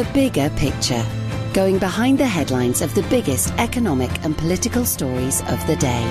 The 0.00 0.12
Bigger 0.14 0.48
Picture, 0.56 1.04
going 1.52 1.78
behind 1.78 2.16
the 2.16 2.26
headlines 2.26 2.80
of 2.80 2.94
the 2.94 3.02
biggest 3.10 3.52
economic 3.58 4.10
and 4.24 4.34
political 4.34 4.86
stories 4.86 5.42
of 5.42 5.66
the 5.66 5.76
day. 5.76 6.02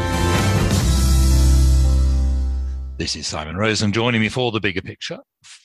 This 2.97 3.15
is 3.15 3.25
Simon 3.25 3.57
Rose, 3.57 3.81
and 3.81 3.91
joining 3.91 4.21
me 4.21 4.29
for 4.29 4.51
the 4.51 4.59
bigger 4.59 4.83
picture 4.83 5.17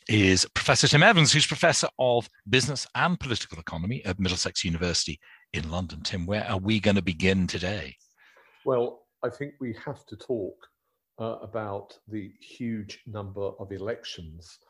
is 0.09 0.47
Professor 0.55 0.89
Tim 0.89 1.03
Evans, 1.03 1.35
who's 1.35 1.47
Professor 1.47 1.87
of 1.99 2.27
Business 2.49 2.87
and 2.95 3.21
Political 3.21 3.59
Economy 3.59 4.03
at 4.07 4.19
Middlesex 4.19 4.65
University 4.65 5.21
in 5.53 5.71
London. 5.71 6.01
Tim, 6.01 6.25
where 6.25 6.49
are 6.49 6.57
we 6.57 6.81
going 6.81 6.97
to 6.97 7.03
begin 7.03 7.47
today? 7.47 7.95
Well, 8.65 9.03
I 9.23 9.29
think 9.29 9.53
we 9.61 9.77
have 9.85 10.07
to 10.07 10.17
talk 10.17 10.57
uh, 11.21 11.41
about 11.43 11.99
the 12.09 12.33
huge 12.41 13.01
number 13.07 13.51
of 13.61 13.71
elections 13.71 14.61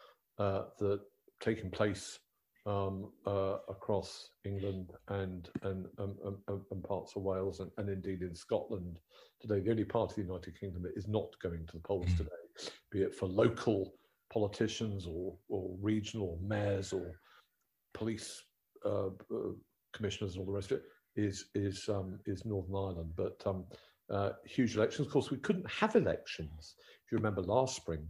uh, 0.41 0.63
that 0.81 1.03
taking 1.41 1.71
place 1.71 2.19
um, 2.67 3.11
uh, 3.27 3.59
across 3.69 4.31
England 4.45 4.93
and 5.09 5.49
and, 5.63 5.87
um, 5.99 6.17
um, 6.49 6.65
and 6.71 6.83
parts 6.83 7.15
of 7.17 7.23
Wales 7.23 7.61
and, 7.61 7.71
and, 7.79 7.89
indeed 7.89 8.23
in 8.23 8.35
Scotland 8.35 8.99
today. 9.41 9.61
The 9.61 9.71
only 9.71 9.85
part 9.85 10.11
of 10.11 10.17
the 10.17 10.23
United 10.23 10.59
Kingdom 10.59 10.83
that 10.83 10.97
is 10.97 11.07
not 11.07 11.29
going 11.43 11.67
to 11.67 11.73
the 11.73 11.83
polls 11.83 12.09
hmm. 12.09 12.17
today, 12.17 12.71
be 12.91 13.03
it 13.03 13.15
for 13.15 13.27
local 13.27 13.95
politicians 14.33 15.07
or, 15.07 15.35
or 15.49 15.77
regional 15.81 16.39
mayors 16.43 16.93
or 16.93 17.13
police 17.93 18.43
uh, 18.85 19.09
uh, 19.09 19.53
commissioners 19.93 20.35
and 20.35 20.41
all 20.41 20.47
the 20.47 20.53
rest 20.53 20.73
of 20.73 20.79
it, 20.79 20.85
is 21.17 21.47
is 21.55 21.89
um, 21.89 22.19
is 22.27 22.45
Northern 22.45 22.75
Ireland. 22.75 23.13
But 23.15 23.43
um, 23.47 23.65
uh, 24.11 24.31
huge 24.45 24.77
elections. 24.77 25.07
Of 25.07 25.13
course, 25.13 25.31
we 25.31 25.39
couldn't 25.39 25.71
have 25.71 25.97
elections. 25.97 26.77
If 27.05 27.13
you 27.13 27.19
remember 27.19 27.43
last 27.43 27.77
spring, 27.77 28.07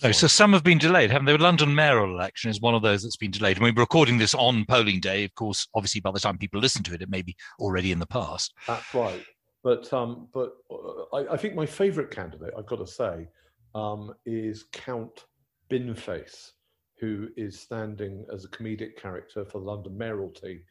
So 0.00 0.12
some 0.12 0.52
have 0.52 0.62
been 0.62 0.78
delayed, 0.78 1.10
haven't 1.10 1.26
they? 1.26 1.36
The 1.36 1.42
London 1.42 1.74
mayoral 1.74 2.14
election 2.14 2.50
is 2.50 2.60
one 2.60 2.74
of 2.74 2.82
those 2.82 3.02
that's 3.02 3.16
been 3.16 3.30
delayed. 3.30 3.56
And 3.56 3.64
we're 3.64 3.72
recording 3.72 4.18
this 4.18 4.34
on 4.34 4.64
polling 4.64 5.00
day. 5.00 5.24
Of 5.24 5.34
course, 5.34 5.66
obviously, 5.74 6.00
by 6.00 6.12
the 6.12 6.20
time 6.20 6.38
people 6.38 6.60
listen 6.60 6.82
to 6.84 6.94
it, 6.94 7.02
it 7.02 7.10
may 7.10 7.22
be 7.22 7.36
already 7.58 7.90
in 7.90 7.98
the 7.98 8.06
past. 8.06 8.54
That's 8.66 8.94
right. 8.94 9.24
But 9.64 9.92
um, 9.92 10.28
but 10.32 10.52
uh, 10.70 11.16
I, 11.16 11.34
I, 11.34 11.36
think 11.36 11.54
my 11.54 11.66
favourite 11.66 12.10
candidate, 12.10 12.54
I've 12.56 12.66
got 12.66 12.78
to 12.78 12.86
say, 12.86 13.26
um, 13.74 14.14
is 14.24 14.66
Count 14.72 15.26
Binface, 15.68 16.52
who 17.00 17.28
is 17.36 17.58
standing 17.58 18.24
as 18.32 18.44
a 18.44 18.48
comedic 18.48 18.96
character 18.96 19.44
for 19.44 19.58
the 19.58 19.64
London 19.64 19.98
mayoralty 19.98 20.62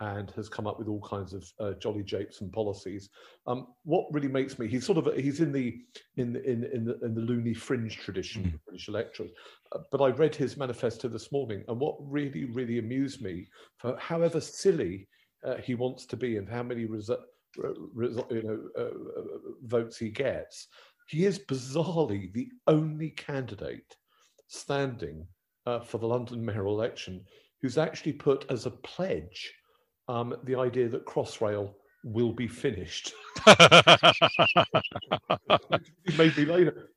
and 0.00 0.30
has 0.32 0.48
come 0.48 0.66
up 0.66 0.78
with 0.78 0.88
all 0.88 1.00
kinds 1.00 1.32
of 1.32 1.50
uh, 1.60 1.72
jolly 1.74 2.02
japes 2.02 2.40
and 2.40 2.52
policies. 2.52 3.10
Um, 3.46 3.68
what 3.84 4.06
really 4.12 4.28
makes 4.28 4.58
me 4.58 4.66
he's 4.66 4.84
sort 4.84 4.98
of 4.98 5.14
he's 5.14 5.40
in 5.40 5.52
the 5.52 5.80
in 6.16 6.32
the, 6.32 6.42
in 6.42 6.64
in 6.64 6.84
the, 6.84 6.98
in 7.02 7.14
the 7.14 7.20
loony 7.20 7.54
fringe 7.54 7.96
tradition 7.96 8.44
mm. 8.44 8.54
of 8.54 8.64
British 8.64 8.88
electorate. 8.88 9.32
Uh, 9.72 9.80
but 9.92 10.00
I 10.02 10.08
read 10.08 10.34
his 10.34 10.56
manifesto 10.56 11.08
this 11.08 11.30
morning, 11.30 11.64
and 11.68 11.78
what 11.78 11.96
really 12.00 12.44
really 12.46 12.78
amused 12.78 13.22
me, 13.22 13.46
for 13.78 13.96
however 13.98 14.40
silly 14.40 15.08
uh, 15.44 15.56
he 15.56 15.74
wants 15.74 16.06
to 16.06 16.16
be 16.16 16.38
and 16.38 16.48
how 16.48 16.62
many 16.62 16.86
resu- 16.86 17.22
resu- 17.56 18.30
you 18.30 18.42
know 18.42 18.60
uh, 18.76 19.20
uh, 19.20 19.38
votes 19.64 19.96
he 19.96 20.10
gets, 20.10 20.68
he 21.08 21.24
is 21.24 21.38
bizarrely 21.38 22.32
the 22.32 22.48
only 22.66 23.10
candidate 23.10 23.96
standing 24.48 25.26
uh, 25.66 25.80
for 25.80 25.98
the 25.98 26.06
London 26.06 26.44
mayoral 26.44 26.74
election 26.74 27.24
who's 27.62 27.78
actually 27.78 28.12
put 28.12 28.44
as 28.50 28.66
a 28.66 28.70
pledge 28.70 29.54
um, 30.08 30.34
the 30.44 30.56
idea 30.56 30.88
that 30.88 31.06
Crossrail 31.06 31.70
will 32.04 32.32
be 32.32 32.48
finished. 32.48 33.12
Maybe 36.18 36.44
later. 36.44 36.88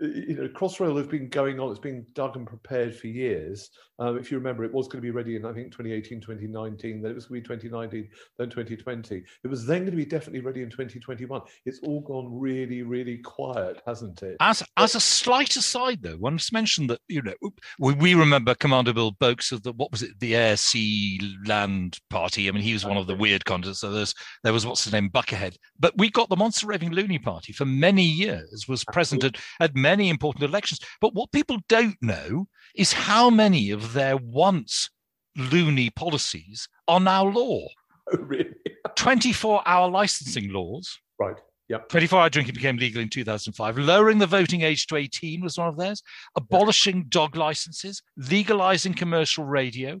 You 0.00 0.36
know, 0.36 0.48
Crossrail 0.48 0.96
has 0.96 1.06
been 1.06 1.28
going 1.28 1.58
on, 1.58 1.70
it's 1.70 1.80
been 1.80 2.06
dug 2.14 2.36
and 2.36 2.46
prepared 2.46 2.94
for 2.94 3.08
years. 3.08 3.70
Um, 4.00 4.16
if 4.16 4.30
you 4.30 4.38
remember, 4.38 4.64
it 4.64 4.72
was 4.72 4.86
going 4.86 5.02
to 5.02 5.06
be 5.06 5.10
ready 5.10 5.34
in, 5.34 5.44
I 5.44 5.52
think, 5.52 5.72
2018, 5.72 6.20
2019, 6.20 7.02
then 7.02 7.10
it 7.10 7.14
was 7.14 7.26
going 7.26 7.42
to 7.42 7.48
be 7.48 7.54
2019, 7.56 8.08
then 8.38 8.48
2020. 8.48 9.24
It 9.42 9.48
was 9.48 9.66
then 9.66 9.80
going 9.80 9.90
to 9.90 9.96
be 9.96 10.04
definitely 10.04 10.40
ready 10.40 10.62
in 10.62 10.70
2021. 10.70 11.40
It's 11.64 11.80
all 11.82 12.02
gone 12.02 12.38
really, 12.38 12.82
really 12.82 13.18
quiet, 13.18 13.82
hasn't 13.86 14.22
it? 14.22 14.36
As 14.38 14.62
as 14.76 14.94
a 14.94 15.00
slight 15.00 15.56
aside, 15.56 16.02
though, 16.02 16.16
one 16.16 16.34
must 16.34 16.52
mention 16.52 16.86
that, 16.86 17.00
you 17.08 17.22
know, 17.22 17.34
we, 17.80 17.94
we 17.94 18.14
remember 18.14 18.54
Commander 18.54 18.92
Bill 18.92 19.10
Boakes 19.10 19.50
of 19.50 19.64
the, 19.64 19.72
what 19.72 19.90
was 19.90 20.02
it, 20.02 20.20
the 20.20 20.36
Air, 20.36 20.56
Sea, 20.56 21.20
Land 21.46 21.98
Party. 22.08 22.48
I 22.48 22.52
mean, 22.52 22.62
he 22.62 22.74
was 22.74 22.84
one 22.84 22.98
of 22.98 23.08
the 23.08 23.16
weird 23.16 23.44
candidates. 23.44 23.80
So 23.80 23.90
there's, 23.90 24.14
there 24.44 24.52
was, 24.52 24.64
what's 24.64 24.84
his 24.84 24.92
name, 24.92 25.10
Buckethead. 25.10 25.56
But 25.80 25.98
we 25.98 26.08
got 26.08 26.28
the 26.28 26.36
Monster 26.36 26.68
Raving 26.68 26.92
Loony 26.92 27.18
Party 27.18 27.52
for 27.52 27.64
many 27.64 28.04
years, 28.04 28.66
was 28.68 28.84
present 28.84 29.24
at, 29.24 29.36
at 29.58 29.74
many 29.90 30.08
important 30.08 30.44
elections. 30.44 30.80
But 31.00 31.14
what 31.14 31.32
people 31.32 31.58
don't 31.68 31.96
know 32.02 32.46
is 32.74 32.92
how 32.92 33.30
many 33.30 33.70
of 33.70 33.92
their 33.92 34.16
once 34.16 34.90
loony 35.36 35.90
policies 35.90 36.68
are 36.86 37.00
now 37.00 37.24
law. 37.24 37.66
Oh, 38.10 38.16
really? 38.22 38.54
24 38.96 39.62
hour 39.66 39.86
licensing 39.90 40.50
laws. 40.50 40.98
Right. 41.20 41.36
Yep. 41.68 41.90
24 41.90 42.20
hour 42.20 42.30
drinking 42.30 42.54
became 42.54 42.78
legal 42.78 43.02
in 43.02 43.10
2005. 43.10 43.76
Lowering 43.76 44.16
the 44.16 44.26
voting 44.26 44.62
age 44.62 44.86
to 44.86 44.96
18 44.96 45.42
was 45.42 45.58
one 45.58 45.68
of 45.68 45.76
theirs. 45.76 46.02
Abolishing 46.34 47.04
dog 47.10 47.36
licenses, 47.36 48.02
legalizing 48.16 48.94
commercial 48.94 49.44
radio, 49.44 50.00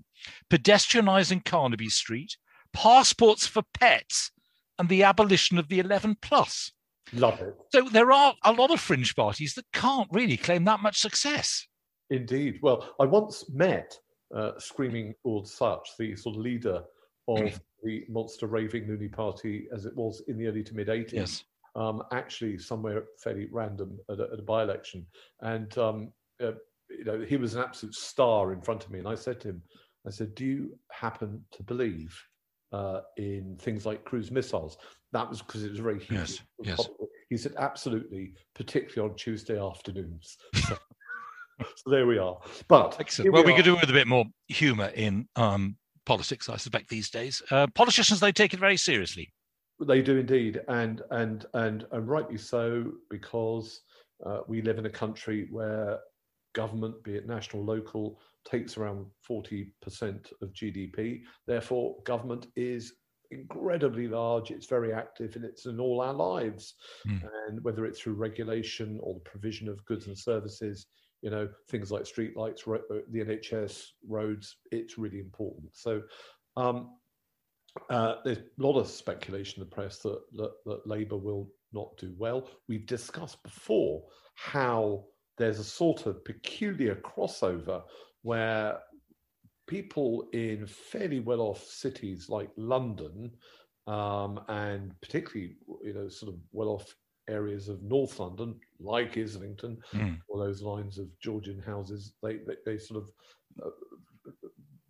pedestrianizing 0.50 1.44
Carnaby 1.44 1.90
Street, 1.90 2.38
passports 2.72 3.46
for 3.46 3.62
pets, 3.74 4.30
and 4.78 4.88
the 4.88 5.02
abolition 5.02 5.58
of 5.58 5.68
the 5.68 5.80
11 5.80 6.16
plus. 6.22 6.72
Love 7.12 7.40
it. 7.40 7.54
So 7.72 7.88
there 7.88 8.12
are 8.12 8.34
a 8.44 8.52
lot 8.52 8.70
of 8.70 8.80
fringe 8.80 9.14
parties 9.14 9.54
that 9.54 9.64
can't 9.72 10.08
really 10.12 10.36
claim 10.36 10.64
that 10.64 10.80
much 10.80 10.98
success. 10.98 11.66
Indeed. 12.10 12.58
Well, 12.62 12.94
I 13.00 13.04
once 13.04 13.48
met 13.50 13.98
uh, 14.34 14.52
Screaming 14.58 15.14
Lord 15.24 15.46
Sutch, 15.46 15.90
the 15.98 16.16
sort 16.16 16.36
of 16.36 16.42
leader 16.42 16.82
of 17.28 17.60
the 17.82 18.04
Monster 18.08 18.46
Raving 18.46 18.88
Loony 18.88 19.08
Party 19.08 19.68
as 19.74 19.84
it 19.84 19.94
was 19.94 20.22
in 20.28 20.38
the 20.38 20.46
early 20.46 20.64
to 20.64 20.74
mid 20.74 20.88
80s. 20.88 21.12
Yes. 21.12 21.44
Um, 21.76 22.02
actually, 22.12 22.58
somewhere 22.58 23.04
fairly 23.22 23.46
random 23.52 23.98
at 24.10 24.18
a, 24.18 24.24
a 24.24 24.42
by 24.42 24.62
election. 24.62 25.06
And, 25.42 25.76
um, 25.78 26.12
uh, 26.42 26.52
you 26.90 27.04
know, 27.04 27.20
he 27.20 27.36
was 27.36 27.54
an 27.54 27.62
absolute 27.62 27.94
star 27.94 28.52
in 28.52 28.62
front 28.62 28.84
of 28.84 28.90
me. 28.90 28.98
And 28.98 29.08
I 29.08 29.14
said 29.14 29.40
to 29.40 29.48
him, 29.48 29.62
I 30.06 30.10
said, 30.10 30.34
Do 30.34 30.46
you 30.46 30.78
happen 30.90 31.44
to 31.52 31.62
believe 31.62 32.18
uh, 32.72 33.00
in 33.16 33.56
things 33.60 33.86
like 33.86 34.04
cruise 34.04 34.30
missiles. 34.30 34.78
That 35.12 35.28
was 35.28 35.40
because 35.40 35.64
it 35.64 35.70
was 35.70 35.80
very 35.80 35.98
huge. 35.98 36.10
Yes, 36.10 36.40
yes. 36.62 36.88
He 37.30 37.36
said 37.36 37.54
absolutely, 37.58 38.34
particularly 38.54 39.10
on 39.10 39.16
Tuesday 39.16 39.60
afternoons. 39.60 40.36
so 40.54 40.76
there 41.86 42.06
we 42.06 42.18
are. 42.18 42.38
But 42.68 42.96
Excellent. 43.00 43.32
well, 43.32 43.44
we, 43.44 43.52
we 43.52 43.56
could 43.56 43.64
do 43.64 43.74
with 43.74 43.88
a 43.88 43.92
bit 43.92 44.06
more 44.06 44.24
humour 44.48 44.88
in 44.94 45.28
um, 45.36 45.76
politics, 46.06 46.48
I 46.48 46.56
suspect 46.56 46.88
these 46.88 47.10
days. 47.10 47.42
Uh, 47.50 47.66
politicians 47.74 48.20
they 48.20 48.32
take 48.32 48.54
it 48.54 48.60
very 48.60 48.76
seriously. 48.76 49.32
They 49.86 50.02
do 50.02 50.16
indeed, 50.16 50.60
and 50.68 51.02
and 51.10 51.46
and 51.54 51.86
and 51.92 52.08
rightly 52.08 52.36
so, 52.36 52.92
because 53.10 53.82
uh, 54.26 54.40
we 54.48 54.60
live 54.60 54.78
in 54.78 54.86
a 54.86 54.90
country 54.90 55.46
where 55.50 56.00
government, 56.54 57.02
be 57.04 57.14
it 57.14 57.26
national, 57.26 57.64
local, 57.64 58.18
takes 58.44 58.76
around 58.76 59.06
40% 59.30 59.68
of 60.42 60.52
GDP. 60.52 61.20
Therefore, 61.46 61.96
government 62.04 62.46
is 62.56 62.94
incredibly 63.30 64.08
large, 64.08 64.50
it's 64.50 64.66
very 64.66 64.92
active, 64.92 65.36
and 65.36 65.44
it's 65.44 65.66
in 65.66 65.80
all 65.80 66.00
our 66.00 66.14
lives. 66.14 66.74
Mm. 67.06 67.22
And 67.48 67.64
whether 67.64 67.84
it's 67.84 68.00
through 68.00 68.14
regulation 68.14 68.98
or 69.02 69.14
the 69.14 69.20
provision 69.20 69.68
of 69.68 69.84
goods 69.84 70.06
and 70.06 70.18
services, 70.18 70.86
you 71.22 71.30
know, 71.30 71.48
things 71.70 71.90
like 71.90 72.04
streetlights, 72.04 72.66
uh, 72.68 73.00
the 73.10 73.24
NHS, 73.24 73.84
roads, 74.06 74.56
it's 74.70 74.98
really 74.98 75.18
important. 75.18 75.74
So, 75.74 76.02
um, 76.56 76.96
uh, 77.90 78.16
there's 78.24 78.38
a 78.38 78.42
lot 78.58 78.78
of 78.78 78.88
speculation 78.88 79.62
in 79.62 79.68
the 79.68 79.74
press 79.74 79.98
that, 79.98 80.20
that, 80.34 80.52
that 80.66 80.86
Labour 80.86 81.16
will 81.16 81.48
not 81.72 81.96
do 81.98 82.14
well. 82.16 82.48
We've 82.68 82.86
discussed 82.86 83.42
before 83.42 84.02
how 84.34 85.04
there's 85.36 85.58
a 85.58 85.64
sort 85.64 86.06
of 86.06 86.24
peculiar 86.24 86.96
crossover 86.96 87.82
where 88.22 88.78
people 89.68 90.28
in 90.32 90.66
fairly 90.66 91.20
well-off 91.20 91.62
cities 91.62 92.28
like 92.28 92.50
London 92.56 93.30
um, 93.86 94.40
and 94.48 94.94
particularly 95.00 95.56
you 95.82 95.94
know 95.94 96.08
sort 96.08 96.32
of 96.32 96.40
well-off 96.52 96.94
areas 97.28 97.68
of 97.68 97.82
North 97.82 98.18
London, 98.18 98.58
like 98.80 99.16
Islington, 99.16 99.78
mm. 99.92 100.18
or 100.28 100.44
those 100.44 100.62
lines 100.62 100.98
of 100.98 101.06
Georgian 101.20 101.62
houses, 101.62 102.14
they 102.22 102.36
they, 102.38 102.56
they 102.66 102.78
sort 102.78 103.02
of 103.02 103.10
uh, 103.64 103.70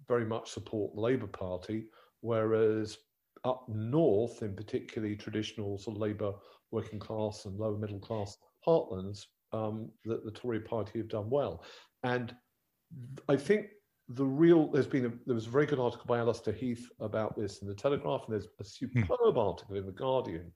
very 0.06 0.24
much 0.24 0.50
support 0.50 0.94
the 0.94 1.00
Labour 1.00 1.26
Party, 1.26 1.86
whereas 2.20 2.98
up 3.44 3.64
north, 3.68 4.42
in 4.42 4.54
particularly 4.54 5.14
traditional 5.14 5.78
sort 5.78 5.96
of 5.96 6.00
Labour 6.00 6.32
working 6.70 6.98
class 6.98 7.44
and 7.44 7.58
lower 7.58 7.78
middle 7.78 8.00
class 8.00 8.36
heartlands, 8.66 9.26
um, 9.52 9.90
that 10.04 10.24
the 10.24 10.30
Tory 10.30 10.60
Party 10.60 10.98
have 10.98 11.08
done 11.08 11.30
well, 11.30 11.64
and 12.02 12.34
I 13.28 13.36
think 13.36 13.66
the 14.10 14.24
real 14.24 14.70
there's 14.70 14.86
been 14.86 15.06
a, 15.06 15.12
there 15.26 15.34
was 15.34 15.46
a 15.46 15.50
very 15.50 15.66
good 15.66 15.78
article 15.78 16.06
by 16.06 16.18
Allister 16.18 16.52
Heath 16.52 16.90
about 17.00 17.36
this 17.36 17.60
in 17.60 17.68
the 17.68 17.74
Telegraph, 17.74 18.22
and 18.26 18.34
there's 18.34 18.48
a 18.58 18.64
superb 18.64 19.34
mm. 19.34 19.36
article 19.36 19.76
in 19.76 19.86
the 19.86 19.92
Guardian 19.92 20.50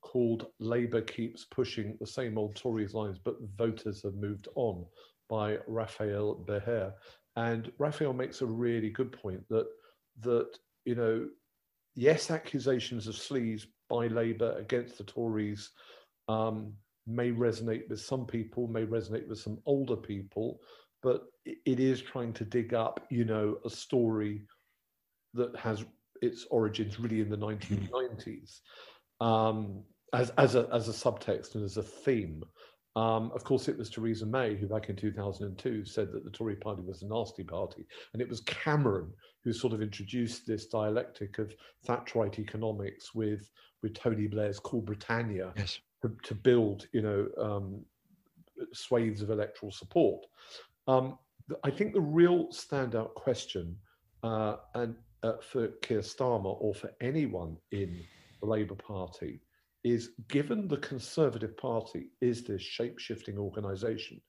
called 0.00 0.46
"Labour 0.58 1.02
keeps 1.02 1.44
pushing 1.44 1.96
the 2.00 2.06
same 2.06 2.38
old 2.38 2.56
Tories 2.56 2.94
lines, 2.94 3.18
but 3.22 3.36
voters 3.56 4.02
have 4.02 4.14
moved 4.14 4.48
on" 4.54 4.86
by 5.28 5.58
Rafael 5.66 6.44
Behr, 6.46 6.92
and 7.36 7.70
Rafael 7.78 8.14
makes 8.14 8.40
a 8.40 8.46
really 8.46 8.90
good 8.90 9.12
point 9.12 9.46
that 9.50 9.66
that 10.20 10.48
you 10.84 10.94
know, 10.94 11.28
yes, 11.94 12.30
accusations 12.30 13.06
of 13.06 13.14
sleaze 13.14 13.66
by 13.88 14.06
Labour 14.06 14.54
against 14.58 14.96
the 14.98 15.04
Tories 15.04 15.70
um, 16.28 16.72
may 17.06 17.30
resonate 17.30 17.88
with 17.88 18.00
some 18.00 18.24
people, 18.26 18.66
may 18.66 18.86
resonate 18.86 19.28
with 19.28 19.38
some 19.38 19.58
older 19.66 19.96
people, 19.96 20.60
but 21.04 21.26
it 21.44 21.78
is 21.78 22.00
trying 22.00 22.32
to 22.32 22.44
dig 22.44 22.72
up, 22.72 23.06
you 23.10 23.26
know, 23.26 23.58
a 23.66 23.70
story 23.70 24.42
that 25.34 25.54
has 25.54 25.84
its 26.22 26.46
origins 26.50 26.98
really 26.98 27.20
in 27.20 27.28
the 27.28 27.36
1990s 27.36 28.60
um, 29.20 29.82
as, 30.14 30.30
as, 30.38 30.54
a, 30.54 30.66
as 30.72 30.88
a 30.88 30.92
subtext 30.92 31.54
and 31.54 31.62
as 31.62 31.76
a 31.76 31.82
theme. 31.82 32.42
Um, 32.96 33.32
of 33.34 33.44
course, 33.44 33.68
it 33.68 33.76
was 33.76 33.90
Theresa 33.90 34.24
May 34.24 34.56
who, 34.56 34.66
back 34.66 34.88
in 34.88 34.96
2002, 34.96 35.84
said 35.84 36.10
that 36.12 36.24
the 36.24 36.30
Tory 36.30 36.56
party 36.56 36.80
was 36.80 37.02
a 37.02 37.06
nasty 37.06 37.42
party. 37.42 37.84
And 38.14 38.22
it 38.22 38.28
was 38.28 38.40
Cameron 38.40 39.12
who 39.42 39.52
sort 39.52 39.74
of 39.74 39.82
introduced 39.82 40.46
this 40.46 40.66
dialectic 40.66 41.38
of 41.38 41.54
Thatcherite 41.86 42.38
economics 42.38 43.14
with, 43.14 43.50
with 43.82 43.92
Tony 43.92 44.26
Blair's 44.26 44.58
Cool 44.58 44.80
Britannia 44.80 45.52
yes. 45.56 45.80
to, 46.00 46.16
to, 46.22 46.34
build, 46.34 46.86
you 46.92 47.02
know, 47.02 47.28
um, 47.38 47.84
swathes 48.72 49.20
of 49.20 49.30
electoral 49.30 49.72
support. 49.72 50.24
Um, 50.86 51.18
I 51.62 51.70
think 51.70 51.92
the 51.92 52.00
real 52.00 52.48
standout 52.48 53.14
question, 53.14 53.76
uh, 54.22 54.56
and 54.74 54.96
uh, 55.22 55.34
for 55.40 55.68
Keir 55.82 56.00
Starmer 56.00 56.56
or 56.60 56.74
for 56.74 56.90
anyone 57.00 57.56
in 57.70 58.00
the 58.40 58.46
Labour 58.46 58.74
Party, 58.74 59.40
is 59.84 60.10
given 60.28 60.66
the 60.66 60.78
Conservative 60.78 61.56
Party 61.58 62.10
is 62.22 62.42
this 62.42 62.62
shape-shifting 62.62 63.36
organisation, 63.36 64.20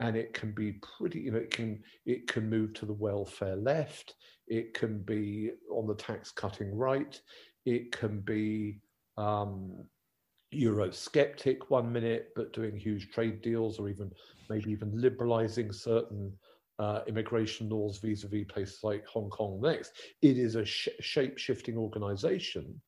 and 0.00 0.16
it 0.16 0.34
can 0.34 0.52
be 0.52 0.80
pretty, 0.98 1.20
you 1.20 1.30
know, 1.30 1.38
it 1.38 1.52
can 1.52 1.80
it 2.04 2.26
can 2.26 2.50
move 2.50 2.74
to 2.74 2.86
the 2.86 2.92
welfare 2.92 3.56
left, 3.56 4.14
it 4.48 4.74
can 4.74 4.98
be 4.98 5.52
on 5.70 5.86
the 5.86 5.94
tax-cutting 5.94 6.74
right, 6.74 7.20
it 7.64 7.92
can 7.92 8.20
be 8.20 8.80
um, 9.16 9.84
Eurosceptic 10.54 11.58
one 11.68 11.92
minute, 11.92 12.30
but 12.34 12.52
doing 12.52 12.76
huge 12.76 13.10
trade 13.10 13.42
deals, 13.42 13.78
or 13.78 13.88
even 13.88 14.10
maybe 14.48 14.70
even 14.70 14.92
liberalising 14.92 15.74
certain 15.74 16.32
uh, 16.78 17.00
immigration 17.06 17.68
laws 17.68 17.98
vis-a-vis 17.98 18.46
places 18.48 18.80
like 18.82 19.06
Hong 19.06 19.30
Kong 19.30 19.60
next. 19.60 19.92
It 20.22 20.38
is 20.38 20.56
a 20.56 20.64
sh- 20.64 20.88
shape-shifting 21.00 21.76
organisation 21.76 22.80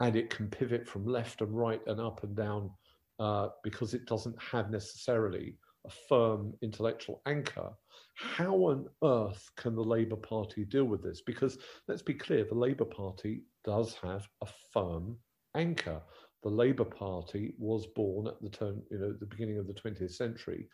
and 0.00 0.16
it 0.16 0.30
can 0.30 0.48
pivot 0.48 0.88
from 0.88 1.06
left 1.06 1.40
and 1.40 1.56
right 1.56 1.80
and 1.86 2.00
up 2.00 2.24
and 2.24 2.36
down 2.36 2.70
uh, 3.18 3.48
because 3.62 3.94
it 3.94 4.06
doesn't 4.06 4.40
have 4.42 4.70
necessarily 4.70 5.56
a 5.86 5.90
firm 6.08 6.52
intellectual 6.62 7.22
anchor. 7.26 7.70
How 8.14 8.54
on 8.54 8.88
earth 9.02 9.50
can 9.56 9.74
the 9.74 9.82
Labour 9.82 10.16
Party 10.16 10.64
deal 10.64 10.84
with 10.84 11.02
this? 11.02 11.22
Because 11.22 11.58
let's 11.88 12.02
be 12.02 12.14
clear, 12.14 12.44
the 12.44 12.54
Labour 12.54 12.84
Party 12.84 13.42
does 13.64 13.94
have 14.02 14.28
a 14.42 14.46
firm 14.72 15.16
anchor. 15.54 16.02
The 16.42 16.50
Labour 16.50 16.84
Party 16.84 17.54
was 17.58 17.86
born 17.86 18.26
at 18.26 18.40
the 18.42 18.48
turn, 18.48 18.82
you 18.90 18.98
know, 18.98 19.12
the 19.12 19.26
beginning 19.26 19.58
of 19.58 19.66
the 19.66 19.74
20th 19.74 20.12
century 20.12 20.68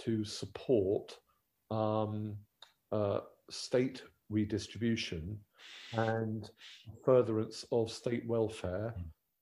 to 0.00 0.24
support 0.24 1.18
um, 1.70 2.36
uh, 2.92 3.20
state 3.50 4.02
redistribution 4.28 5.38
and 5.92 6.50
furtherance 7.04 7.64
of 7.72 7.90
state 7.90 8.26
welfare 8.26 8.94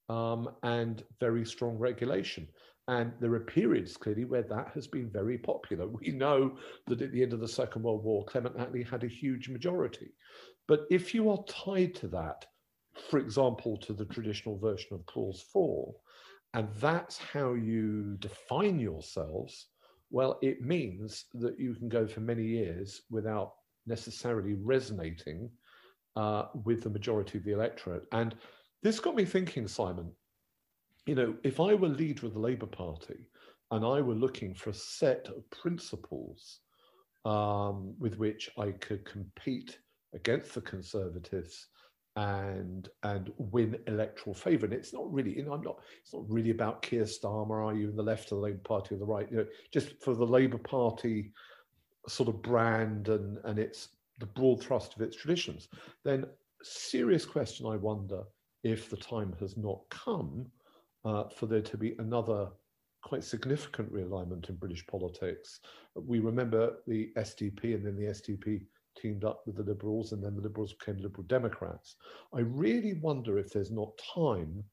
um, 0.09 0.49
and 0.63 1.03
very 1.19 1.45
strong 1.45 1.77
regulation. 1.77 2.47
And 2.87 3.11
there 3.19 3.33
are 3.33 3.39
periods 3.39 3.97
clearly 3.97 4.25
where 4.25 4.43
that 4.43 4.71
has 4.75 4.85
been 4.87 5.09
very 5.09 5.39
popular. 5.39 5.87
We 5.87 6.11
know 6.11 6.57
that 6.87 7.01
at 7.01 7.11
the 7.11 7.23
end 7.23 7.33
of 7.33 7.39
the 7.39 7.47
Second 7.47 7.81
World 7.81 8.03
War, 8.03 8.23
Clement 8.25 8.57
Attlee 8.57 8.87
had 8.87 9.03
a 9.03 9.07
huge 9.07 9.49
majority. 9.49 10.13
But 10.67 10.85
if 10.91 11.13
you 11.13 11.29
are 11.31 11.43
tied 11.47 11.95
to 11.95 12.07
that, 12.09 12.45
for 13.09 13.19
example, 13.19 13.77
to 13.77 13.93
the 13.93 14.05
traditional 14.05 14.57
version 14.57 14.89
of 14.93 15.05
Clause 15.05 15.43
4, 15.51 15.93
and 16.53 16.69
that's 16.79 17.17
how 17.17 17.53
you 17.53 18.15
define 18.19 18.79
yourselves, 18.79 19.67
well, 20.09 20.39
it 20.41 20.61
means 20.61 21.25
that 21.33 21.59
you 21.59 21.75
can 21.75 21.89
go 21.89 22.07
for 22.07 22.21
many 22.21 22.43
years 22.43 23.01
without 23.09 23.53
necessarily 23.85 24.53
resonating 24.53 25.49
uh, 26.15 26.45
with 26.63 26.83
the 26.83 26.89
majority 26.89 27.37
of 27.37 27.43
the 27.43 27.51
electorate. 27.51 28.03
And 28.11 28.35
this 28.81 28.99
got 28.99 29.15
me 29.15 29.25
thinking, 29.25 29.67
Simon, 29.67 30.11
you 31.05 31.15
know, 31.15 31.35
if 31.43 31.59
I 31.59 31.73
were 31.73 31.89
leader 31.89 32.25
of 32.25 32.33
the 32.33 32.39
Labour 32.39 32.65
Party 32.65 33.27
and 33.71 33.85
I 33.85 34.01
were 34.01 34.15
looking 34.15 34.53
for 34.53 34.69
a 34.69 34.73
set 34.73 35.27
of 35.27 35.49
principles 35.49 36.59
um, 37.25 37.95
with 37.99 38.17
which 38.17 38.49
I 38.57 38.71
could 38.71 39.03
compete 39.05 39.79
against 40.13 40.53
the 40.53 40.61
Conservatives 40.61 41.67
and 42.15 42.87
and 43.03 43.31
win 43.37 43.77
electoral 43.87 44.33
favour. 44.33 44.65
And 44.65 44.73
it's 44.73 44.93
not 44.93 45.11
really, 45.11 45.35
you 45.35 45.43
know, 45.43 45.53
I'm 45.53 45.61
not. 45.61 45.79
It's 46.01 46.13
not 46.13 46.29
really 46.29 46.51
about 46.51 46.81
Keir 46.81 47.03
Starmer. 47.03 47.65
Are 47.65 47.73
you 47.73 47.89
in 47.89 47.95
the 47.95 48.03
left 48.03 48.31
of 48.31 48.37
the 48.37 48.43
Labour 48.43 48.61
Party 48.63 48.95
or 48.95 48.97
the 48.97 49.05
right? 49.05 49.29
You 49.29 49.37
know, 49.37 49.45
just 49.71 50.01
for 50.01 50.13
the 50.15 50.25
Labour 50.25 50.57
Party 50.57 51.33
sort 52.07 52.29
of 52.29 52.41
brand 52.41 53.09
and 53.09 53.39
and 53.43 53.59
its 53.59 53.89
the 54.19 54.25
broad 54.27 54.63
thrust 54.63 54.95
of 54.95 55.01
its 55.01 55.17
traditions, 55.17 55.67
then 56.03 56.25
serious 56.63 57.25
question 57.25 57.65
I 57.65 57.75
wonder 57.75 58.23
if 58.63 58.89
the 58.89 58.97
time 58.97 59.35
has 59.39 59.57
not 59.57 59.81
come 59.89 60.47
uh, 61.03 61.25
for 61.29 61.45
there 61.45 61.61
to 61.61 61.77
be 61.77 61.95
another 61.99 62.49
quite 63.03 63.23
significant 63.23 63.93
realignment 63.93 64.49
in 64.49 64.55
British 64.55 64.85
politics. 64.87 65.59
We 65.95 66.19
remember 66.19 66.77
the 66.87 67.11
SDP 67.17 67.75
and 67.75 67.85
then 67.85 67.95
the 67.95 68.07
SDP 68.07 68.65
teamed 68.95 69.23
up 69.23 69.41
with 69.45 69.57
the 69.57 69.63
Liberals 69.63 70.11
and 70.11 70.23
then 70.23 70.35
the 70.35 70.41
Liberals 70.41 70.73
became 70.73 70.97
Liberal 70.97 71.23
Democrats. 71.27 71.95
I 72.33 72.39
really 72.41 72.93
wonder 72.93 73.37
if 73.37 73.51
there's 73.51 73.71
not 73.71 73.99
time 74.13 74.63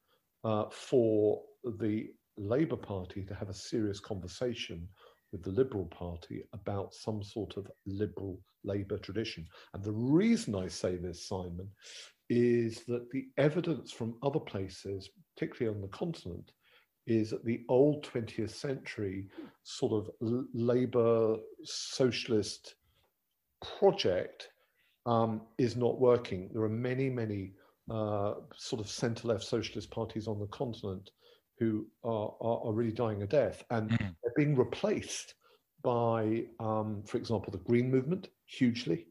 uh, 0.45 0.65
for 0.71 1.43
the 1.79 2.11
Labour 2.37 2.77
Party 2.77 3.25
to 3.25 3.35
have 3.35 3.49
a 3.49 3.55
serious 3.55 4.01
conversation 4.01 4.89
with 5.33 5.43
the 5.43 5.51
Liberal 5.51 5.87
Party 5.87 6.43
about 6.53 6.95
some 6.95 7.23
sort 7.23 7.57
of 7.57 7.71
liberal 7.87 8.39
Labour 8.65 8.99
tradition. 8.99 9.47
And 9.75 9.83
the 9.83 9.93
reason 9.93 10.55
I 10.55 10.69
say 10.69 10.97
this, 10.97 11.27
Simon, 11.27 11.69
is 12.29 12.85
that 12.85 13.11
the 13.11 13.27
evidence 13.37 13.93
from 13.93 14.17
other 14.23 14.41
places, 14.41 15.11
particularly 15.35 15.75
on 15.75 15.83
the 15.83 15.89
continent, 15.89 16.53
is 17.07 17.31
that 17.31 17.45
the 17.45 17.63
old 17.69 18.05
20th 18.05 18.51
century 18.51 19.27
sort 19.65 19.93
of 19.93 20.11
Labour 20.55 21.37
socialist 21.65 22.77
project 23.79 24.49
um, 25.07 25.43
is 25.59 25.77
not 25.77 26.01
working. 26.01 26.51
There 26.53 26.63
are 26.63 26.69
many, 26.69 27.11
many 27.11 27.53
uh, 27.91 28.35
sort 28.57 28.81
of 28.81 28.89
centre 28.89 29.29
left 29.29 29.45
socialist 29.45 29.91
parties 29.91 30.29
on 30.29 30.39
the 30.39 30.47
continent 30.47 31.11
who 31.59 31.87
are, 32.05 32.35
are, 32.41 32.67
are 32.67 32.73
really 32.73 32.93
dying 32.93 33.23
a 33.23 33.27
death, 33.27 33.65
and 33.71 33.91
mm. 33.91 33.99
they're 33.99 34.33
being 34.37 34.57
replaced 34.57 35.35
by, 35.83 36.45
um, 36.61 37.03
for 37.07 37.19
example, 37.19 37.51
the 37.51 37.59
Green 37.59 37.91
Movement 37.91 38.29
hugely 38.47 39.07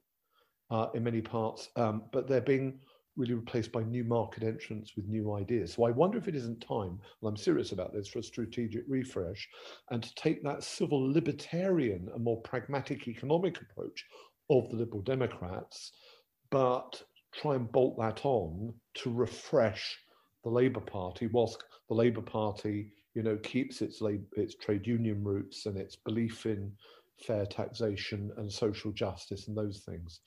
uh, 0.69 0.87
in 0.93 1.03
many 1.03 1.21
parts, 1.21 1.69
um, 1.75 2.03
but 2.11 2.27
they're 2.27 2.41
being 2.41 2.79
really 3.17 3.33
replaced 3.33 3.71
by 3.71 3.83
new 3.83 4.05
market 4.05 4.41
entrants 4.41 4.95
with 4.95 5.05
new 5.05 5.33
ideas. 5.35 5.73
So 5.73 5.85
I 5.85 5.91
wonder 5.91 6.17
if 6.17 6.27
it 6.27 6.35
isn't 6.35 6.61
time, 6.61 6.99
and 7.21 7.29
I'm 7.29 7.37
serious 7.37 7.73
about 7.73 7.93
this, 7.93 8.07
for 8.07 8.19
a 8.19 8.23
strategic 8.23 8.83
refresh 8.87 9.47
and 9.91 10.01
to 10.01 10.15
take 10.15 10.41
that 10.43 10.63
civil 10.63 11.11
libertarian 11.11 12.09
and 12.13 12.23
more 12.23 12.41
pragmatic 12.41 13.07
economic 13.07 13.59
approach 13.61 14.05
of 14.51 14.69
the 14.69 14.77
Liberal 14.77 15.01
Democrats, 15.01 15.91
but 16.49 17.01
try 17.33 17.55
and 17.55 17.71
bolt 17.71 17.97
that 17.97 18.25
on 18.25 18.73
to 18.95 19.11
refresh 19.11 19.97
the 20.43 20.49
Labour 20.49 20.81
Party, 20.81 21.27
whilst 21.27 21.63
the 21.87 21.95
Labour 21.95 22.21
Party, 22.21 22.91
you 23.13 23.23
know, 23.23 23.37
keeps 23.37 23.81
its 23.81 24.01
its 24.35 24.55
trade 24.55 24.85
union 24.85 25.23
roots 25.23 25.65
and 25.65 25.77
its 25.77 25.95
belief 25.95 26.45
in 26.45 26.71
fair 27.25 27.45
taxation 27.45 28.31
and 28.37 28.51
social 28.51 28.91
justice 28.91 29.47
and 29.47 29.57
those 29.57 29.83
things, 29.87 30.21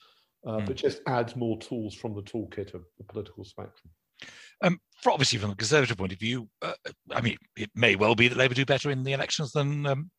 uh, 0.47 0.57
mm. 0.57 0.65
but 0.65 0.75
just 0.75 1.01
adds 1.07 1.35
more 1.35 1.57
tools 1.59 1.93
from 1.93 2.15
the 2.15 2.21
toolkit 2.21 2.73
of 2.73 2.83
the 2.97 3.03
political 3.03 3.43
spectrum. 3.43 3.91
Um, 4.61 4.79
for 5.01 5.11
obviously, 5.11 5.39
from 5.39 5.51
a 5.51 5.55
conservative 5.55 5.97
point 5.97 6.13
of 6.13 6.19
view, 6.19 6.47
uh, 6.61 6.73
I 7.11 7.21
mean, 7.21 7.37
it 7.57 7.69
may 7.75 7.95
well 7.95 8.15
be 8.15 8.29
that 8.29 8.37
Labour 8.37 8.55
do 8.55 8.65
better 8.65 8.89
in 8.89 9.03
the 9.03 9.13
elections 9.13 9.51
than 9.51 9.85
um, 9.85 10.09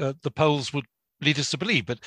uh, 0.00 0.14
the 0.22 0.30
polls 0.30 0.72
would 0.72 0.86
lead 1.20 1.38
us 1.38 1.50
to 1.50 1.58
believe. 1.58 1.86
But 1.86 2.00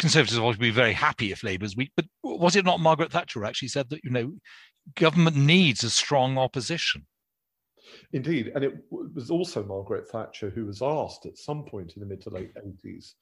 Conservatives 0.00 0.40
will 0.40 0.54
be 0.54 0.70
very 0.70 0.92
happy 0.92 1.30
if 1.30 1.44
Labour's 1.44 1.76
weak. 1.76 1.92
But 1.94 2.06
was 2.22 2.56
it 2.56 2.64
not 2.64 2.80
Margaret 2.80 3.12
Thatcher 3.12 3.44
actually 3.44 3.68
said 3.68 3.90
that 3.90 4.02
you 4.02 4.10
know 4.10 4.32
government 4.94 5.36
needs 5.36 5.84
a 5.84 5.90
strong 5.90 6.38
opposition. 6.38 7.06
Indeed, 8.12 8.52
and 8.54 8.64
it 8.64 8.74
was 8.90 9.30
also 9.30 9.64
Margaret 9.64 10.08
Thatcher 10.08 10.50
who 10.50 10.66
was 10.66 10.82
asked 10.82 11.26
at 11.26 11.38
some 11.38 11.64
point 11.64 11.92
in 11.96 12.00
the 12.00 12.06
mid 12.06 12.20
to 12.22 12.30
late 12.30 12.52
80s, 12.54 13.14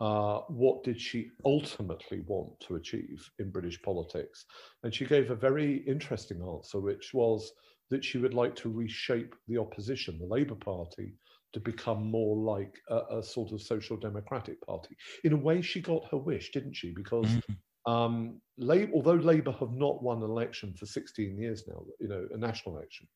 uh, 0.00 0.40
what 0.48 0.82
did 0.84 1.00
she 1.00 1.30
ultimately 1.44 2.20
want 2.26 2.58
to 2.60 2.76
achieve 2.76 3.28
in 3.38 3.50
British 3.50 3.80
politics? 3.82 4.44
And 4.82 4.94
she 4.94 5.04
gave 5.04 5.30
a 5.30 5.36
very 5.36 5.84
interesting 5.86 6.42
answer, 6.42 6.80
which 6.80 7.12
was 7.12 7.52
that 7.90 8.04
she 8.04 8.18
would 8.18 8.34
like 8.34 8.56
to 8.56 8.70
reshape 8.70 9.34
the 9.48 9.58
opposition, 9.58 10.18
the 10.18 10.26
Labour 10.26 10.56
Party, 10.56 11.14
to 11.54 11.60
become 11.60 12.10
more 12.10 12.36
like 12.36 12.74
a, 12.90 13.18
a 13.18 13.22
sort 13.22 13.52
of 13.52 13.62
social 13.62 13.96
democratic 13.96 14.60
party. 14.66 14.94
In 15.24 15.32
a 15.32 15.36
way, 15.36 15.62
she 15.62 15.80
got 15.80 16.04
her 16.10 16.18
wish, 16.18 16.52
didn't 16.52 16.74
she? 16.74 16.92
Because 16.92 17.26
mm-hmm 17.26 17.54
Um, 17.86 18.40
Labour, 18.56 18.92
although 18.94 19.14
Labour 19.14 19.52
have 19.52 19.72
not 19.72 20.02
won 20.02 20.22
an 20.22 20.30
election 20.30 20.72
for 20.74 20.86
16 20.86 21.36
years 21.36 21.64
now, 21.68 21.84
you 22.00 22.08
know, 22.08 22.26
a 22.32 22.36
national 22.36 22.76
election, 22.76 23.06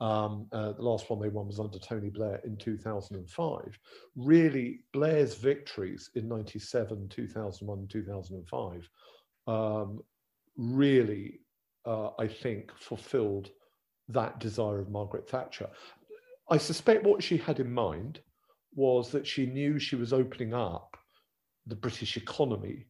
um, 0.00 0.46
uh, 0.52 0.72
the 0.72 0.82
last 0.82 1.08
one 1.08 1.20
they 1.20 1.28
won 1.28 1.46
was 1.46 1.60
under 1.60 1.78
Tony 1.78 2.10
Blair 2.10 2.40
in 2.44 2.56
2005. 2.56 3.78
Really, 4.16 4.80
Blair's 4.92 5.36
victories 5.36 6.10
in 6.14 6.28
97, 6.28 7.08
2001, 7.08 7.88
2005 7.88 8.90
um, 9.46 10.00
really, 10.56 11.40
uh, 11.86 12.10
I 12.18 12.28
think, 12.28 12.72
fulfilled 12.76 13.50
that 14.08 14.38
desire 14.38 14.80
of 14.80 14.90
Margaret 14.90 15.28
Thatcher. 15.28 15.68
I 16.50 16.58
suspect 16.58 17.04
what 17.04 17.22
she 17.22 17.36
had 17.36 17.60
in 17.60 17.72
mind 17.72 18.20
was 18.74 19.10
that 19.10 19.26
she 19.26 19.46
knew 19.46 19.78
she 19.78 19.96
was 19.96 20.12
opening 20.12 20.54
up 20.54 20.96
the 21.66 21.76
British 21.76 22.16
economy, 22.16 22.86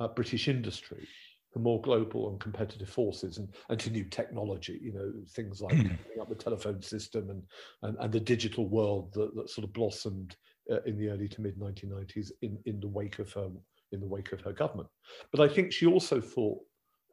uh, 0.00 0.08
British 0.08 0.48
industry, 0.48 1.06
to 1.52 1.58
more 1.58 1.80
global 1.82 2.30
and 2.30 2.40
competitive 2.40 2.88
forces 2.88 3.38
and, 3.38 3.48
and 3.68 3.78
to 3.80 3.90
new 3.90 4.04
technology, 4.04 4.78
you 4.82 4.92
know, 4.92 5.12
things 5.30 5.60
like 5.60 5.74
mm. 5.74 5.98
up 6.20 6.28
the 6.28 6.34
telephone 6.34 6.80
system 6.80 7.28
and, 7.28 7.42
and, 7.82 7.96
and 8.00 8.12
the 8.12 8.20
digital 8.20 8.66
world 8.66 9.12
that, 9.12 9.34
that 9.34 9.50
sort 9.50 9.66
of 9.66 9.72
blossomed 9.72 10.34
uh, 10.70 10.80
in 10.86 10.96
the 10.96 11.08
early 11.08 11.28
to 11.28 11.42
mid 11.42 11.58
1990s 11.58 12.30
in, 12.40 12.58
in 12.64 12.80
the 12.80 12.88
wake 12.88 13.18
of 13.18 13.30
her 13.32 13.48
in 13.92 14.00
the 14.00 14.06
wake 14.06 14.32
of 14.32 14.40
her 14.40 14.52
government. 14.52 14.88
But 15.30 15.42
I 15.42 15.52
think 15.52 15.70
she 15.70 15.84
also 15.84 16.18
thought 16.18 16.58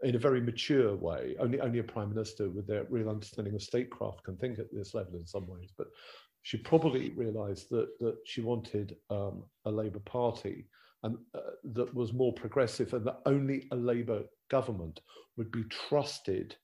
in 0.04 0.16
a 0.16 0.20
very 0.20 0.42
mature 0.42 0.96
way. 0.96 1.36
Only 1.40 1.60
only 1.60 1.80
a 1.80 1.84
prime 1.84 2.10
minister 2.10 2.50
with 2.50 2.68
their 2.68 2.86
real 2.90 3.10
understanding 3.10 3.56
of 3.56 3.62
statecraft 3.62 4.24
can 4.24 4.38
think 4.38 4.60
at 4.60 4.74
this 4.74 4.94
level 4.94 5.16
in 5.16 5.26
some 5.26 5.48
ways. 5.48 5.72
But 5.78 5.88
she 6.44 6.58
probably 6.58 7.12
realised 7.12 7.70
that 7.72 7.90
that 8.00 8.18
she 8.26 8.42
wanted 8.42 8.96
um, 9.10 9.44
a 9.66 9.72
Labour 9.72 10.00
Party 10.00 10.68
and 11.04 11.18
uh, 11.34 11.40
that 11.64 11.94
was 11.94 12.14
more 12.14 12.34
progressive, 12.34 12.94
and 12.94 13.06
that 13.06 13.22
only 13.26 13.68
a 13.72 13.76
Labour 13.76 14.24
government 14.50 15.02
would 15.38 15.52
be 15.52 15.64
trusted 15.66 16.56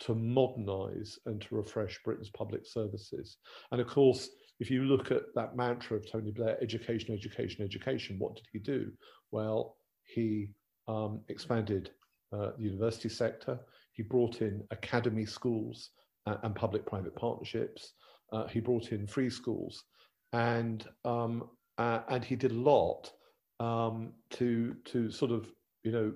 to 0.00 0.14
modernise 0.14 1.18
and 1.26 1.40
to 1.42 1.56
refresh 1.56 2.00
Britain's 2.04 2.30
public 2.30 2.64
services. 2.64 3.38
And 3.72 3.80
of 3.80 3.86
course, 3.86 4.30
if 4.60 4.70
you 4.70 4.84
look 4.84 5.10
at 5.10 5.22
that 5.34 5.56
mantra 5.56 5.96
of 5.96 6.10
Tony 6.10 6.30
Blair, 6.30 6.56
education, 6.62 7.14
education, 7.14 7.64
education, 7.64 8.16
what 8.18 8.36
did 8.36 8.44
he 8.52 8.58
do? 8.58 8.90
Well, 9.30 9.76
he 10.04 10.50
um, 10.88 11.20
expanded 11.28 11.90
the 12.30 12.54
university 12.58 13.08
sector. 13.08 13.58
He 13.92 14.02
brought 14.02 14.40
in 14.40 14.62
academy 14.70 15.26
schools 15.26 15.90
uh, 16.26 16.36
and 16.42 16.54
public-private 16.54 17.14
partnerships. 17.16 17.94
Uh, 18.32 18.46
he 18.46 18.60
brought 18.60 18.92
in 18.92 19.06
free 19.06 19.30
schools, 19.30 19.84
and 20.32 20.86
um, 21.04 21.50
uh, 21.78 22.00
and 22.08 22.24
he 22.24 22.36
did 22.36 22.52
a 22.52 22.54
lot 22.54 23.10
um, 23.58 24.12
to 24.30 24.74
to 24.84 25.10
sort 25.10 25.32
of 25.32 25.50
you 25.82 25.92
know 25.92 26.12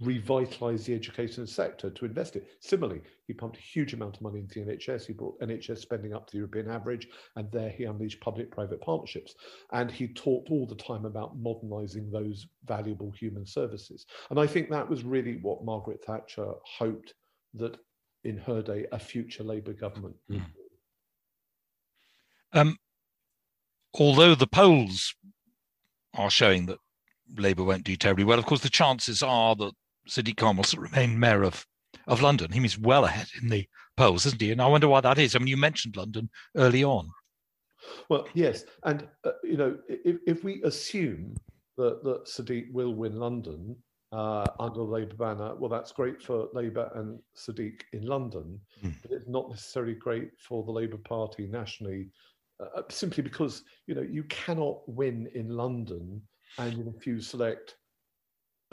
revitalize 0.00 0.84
the 0.84 0.94
education 0.94 1.46
sector 1.46 1.90
to 1.90 2.04
invest 2.04 2.36
it. 2.36 2.48
Similarly, 2.60 3.02
he 3.26 3.32
pumped 3.32 3.56
a 3.56 3.60
huge 3.60 3.94
amount 3.94 4.16
of 4.16 4.22
money 4.22 4.38
into 4.38 4.64
the 4.64 4.72
NHS. 4.72 5.06
He 5.06 5.12
brought 5.12 5.40
NHS 5.40 5.78
spending 5.78 6.14
up 6.14 6.26
to 6.26 6.32
the 6.32 6.38
European 6.38 6.70
average, 6.70 7.08
and 7.36 7.50
there 7.50 7.70
he 7.70 7.84
unleashed 7.84 8.20
public-private 8.20 8.80
partnerships. 8.80 9.34
And 9.72 9.90
he 9.90 10.08
talked 10.08 10.50
all 10.50 10.66
the 10.66 10.76
time 10.76 11.04
about 11.04 11.36
modernizing 11.36 12.10
those 12.10 12.46
valuable 12.64 13.10
human 13.10 13.44
services. 13.44 14.06
And 14.30 14.38
I 14.38 14.46
think 14.46 14.70
that 14.70 14.88
was 14.88 15.04
really 15.04 15.38
what 15.42 15.64
Margaret 15.64 16.04
Thatcher 16.04 16.52
hoped 16.64 17.14
that 17.54 17.76
in 18.24 18.36
her 18.36 18.62
day 18.62 18.86
a 18.92 18.98
future 18.98 19.42
Labour 19.42 19.72
government 19.72 20.14
mm. 20.30 20.44
Um, 22.52 22.76
although 23.98 24.34
the 24.34 24.46
polls 24.46 25.14
are 26.14 26.30
showing 26.30 26.66
that 26.66 26.78
Labour 27.36 27.64
won't 27.64 27.84
do 27.84 27.94
terribly 27.96 28.24
well, 28.24 28.38
of 28.38 28.46
course, 28.46 28.62
the 28.62 28.70
chances 28.70 29.22
are 29.22 29.54
that 29.56 29.72
Sadiq 30.08 30.36
Khan 30.36 30.56
will 30.56 30.64
remain 30.76 31.18
mayor 31.18 31.44
of, 31.44 31.66
of 32.06 32.22
London. 32.22 32.50
He's 32.50 32.78
well 32.78 33.04
ahead 33.04 33.28
in 33.40 33.48
the 33.48 33.66
polls, 33.96 34.26
isn't 34.26 34.40
he? 34.40 34.50
And 34.50 34.62
I 34.62 34.66
wonder 34.66 34.88
why 34.88 35.00
that 35.00 35.18
is. 35.18 35.34
I 35.34 35.38
mean, 35.38 35.48
you 35.48 35.56
mentioned 35.56 35.96
London 35.96 36.30
early 36.56 36.82
on. 36.84 37.10
Well, 38.08 38.26
yes. 38.34 38.64
And, 38.84 39.06
uh, 39.24 39.32
you 39.44 39.56
know, 39.56 39.78
if, 39.88 40.16
if 40.26 40.44
we 40.44 40.62
assume 40.62 41.34
that, 41.76 42.02
that 42.04 42.24
Sadiq 42.26 42.72
will 42.72 42.94
win 42.94 43.16
London 43.16 43.76
uh, 44.12 44.46
under 44.58 44.78
the 44.78 44.82
Labour 44.84 45.14
banner, 45.14 45.54
well, 45.56 45.70
that's 45.70 45.92
great 45.92 46.22
for 46.22 46.48
Labour 46.52 46.90
and 46.94 47.18
Sadiq 47.36 47.82
in 47.92 48.06
London, 48.06 48.60
mm. 48.82 48.94
but 49.02 49.12
it's 49.12 49.28
not 49.28 49.50
necessarily 49.50 49.94
great 49.94 50.30
for 50.38 50.64
the 50.64 50.72
Labour 50.72 50.98
Party 50.98 51.46
nationally, 51.46 52.08
uh, 52.60 52.82
simply 52.88 53.22
because, 53.22 53.62
you 53.86 53.94
know, 53.94 54.02
you 54.02 54.24
cannot 54.24 54.80
win 54.88 55.28
in 55.34 55.50
London 55.50 56.20
and 56.58 56.78
in 56.80 56.88
a 56.88 57.00
few 57.00 57.20
select 57.20 57.76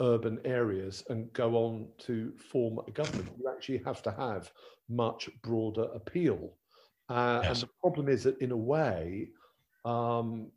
urban 0.00 0.38
areas 0.44 1.04
and 1.08 1.32
go 1.32 1.56
on 1.56 1.88
to 1.98 2.32
form 2.50 2.78
a 2.86 2.90
government. 2.90 3.30
You 3.38 3.50
actually 3.50 3.82
have 3.84 4.02
to 4.02 4.10
have 4.12 4.50
much 4.88 5.28
broader 5.42 5.88
appeal. 5.94 6.52
Uh, 7.08 7.40
yes. 7.42 7.62
And 7.62 7.68
the 7.68 7.72
problem 7.80 8.08
is 8.08 8.24
that, 8.24 8.38
in 8.40 8.52
a 8.52 8.56
way, 8.56 9.28
um, 9.84 10.50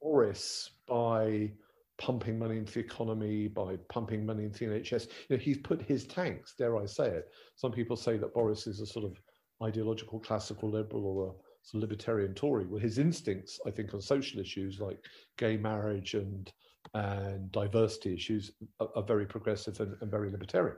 Boris, 0.00 0.70
by 0.86 1.52
pumping 1.98 2.38
money 2.38 2.56
into 2.56 2.74
the 2.74 2.80
economy, 2.80 3.46
by 3.48 3.76
pumping 3.88 4.26
money 4.26 4.44
into 4.44 4.66
the 4.66 4.74
NHS, 4.74 5.06
you 5.28 5.36
know, 5.36 5.42
he's 5.42 5.58
put 5.58 5.82
his 5.82 6.06
tanks, 6.06 6.54
dare 6.58 6.76
I 6.76 6.86
say 6.86 7.08
it. 7.08 7.28
Some 7.56 7.72
people 7.72 7.96
say 7.96 8.16
that 8.16 8.34
Boris 8.34 8.66
is 8.66 8.80
a 8.80 8.86
sort 8.86 9.04
of 9.04 9.20
ideological 9.62 10.18
classical 10.20 10.70
liberal 10.70 11.06
or 11.06 11.34
a 11.74 11.78
libertarian 11.78 12.34
Tory. 12.34 12.66
Well, 12.66 12.80
his 12.80 12.98
instincts, 12.98 13.60
I 13.66 13.70
think, 13.70 13.94
on 13.94 14.00
social 14.00 14.40
issues 14.40 14.80
like 14.80 14.98
gay 15.38 15.56
marriage 15.56 16.14
and 16.14 16.52
and 16.94 17.50
diversity 17.50 18.14
issues 18.14 18.52
are, 18.80 18.88
are 18.96 19.02
very 19.02 19.26
progressive 19.26 19.80
and, 19.80 19.96
and, 20.00 20.10
very 20.10 20.30
libertarian. 20.30 20.76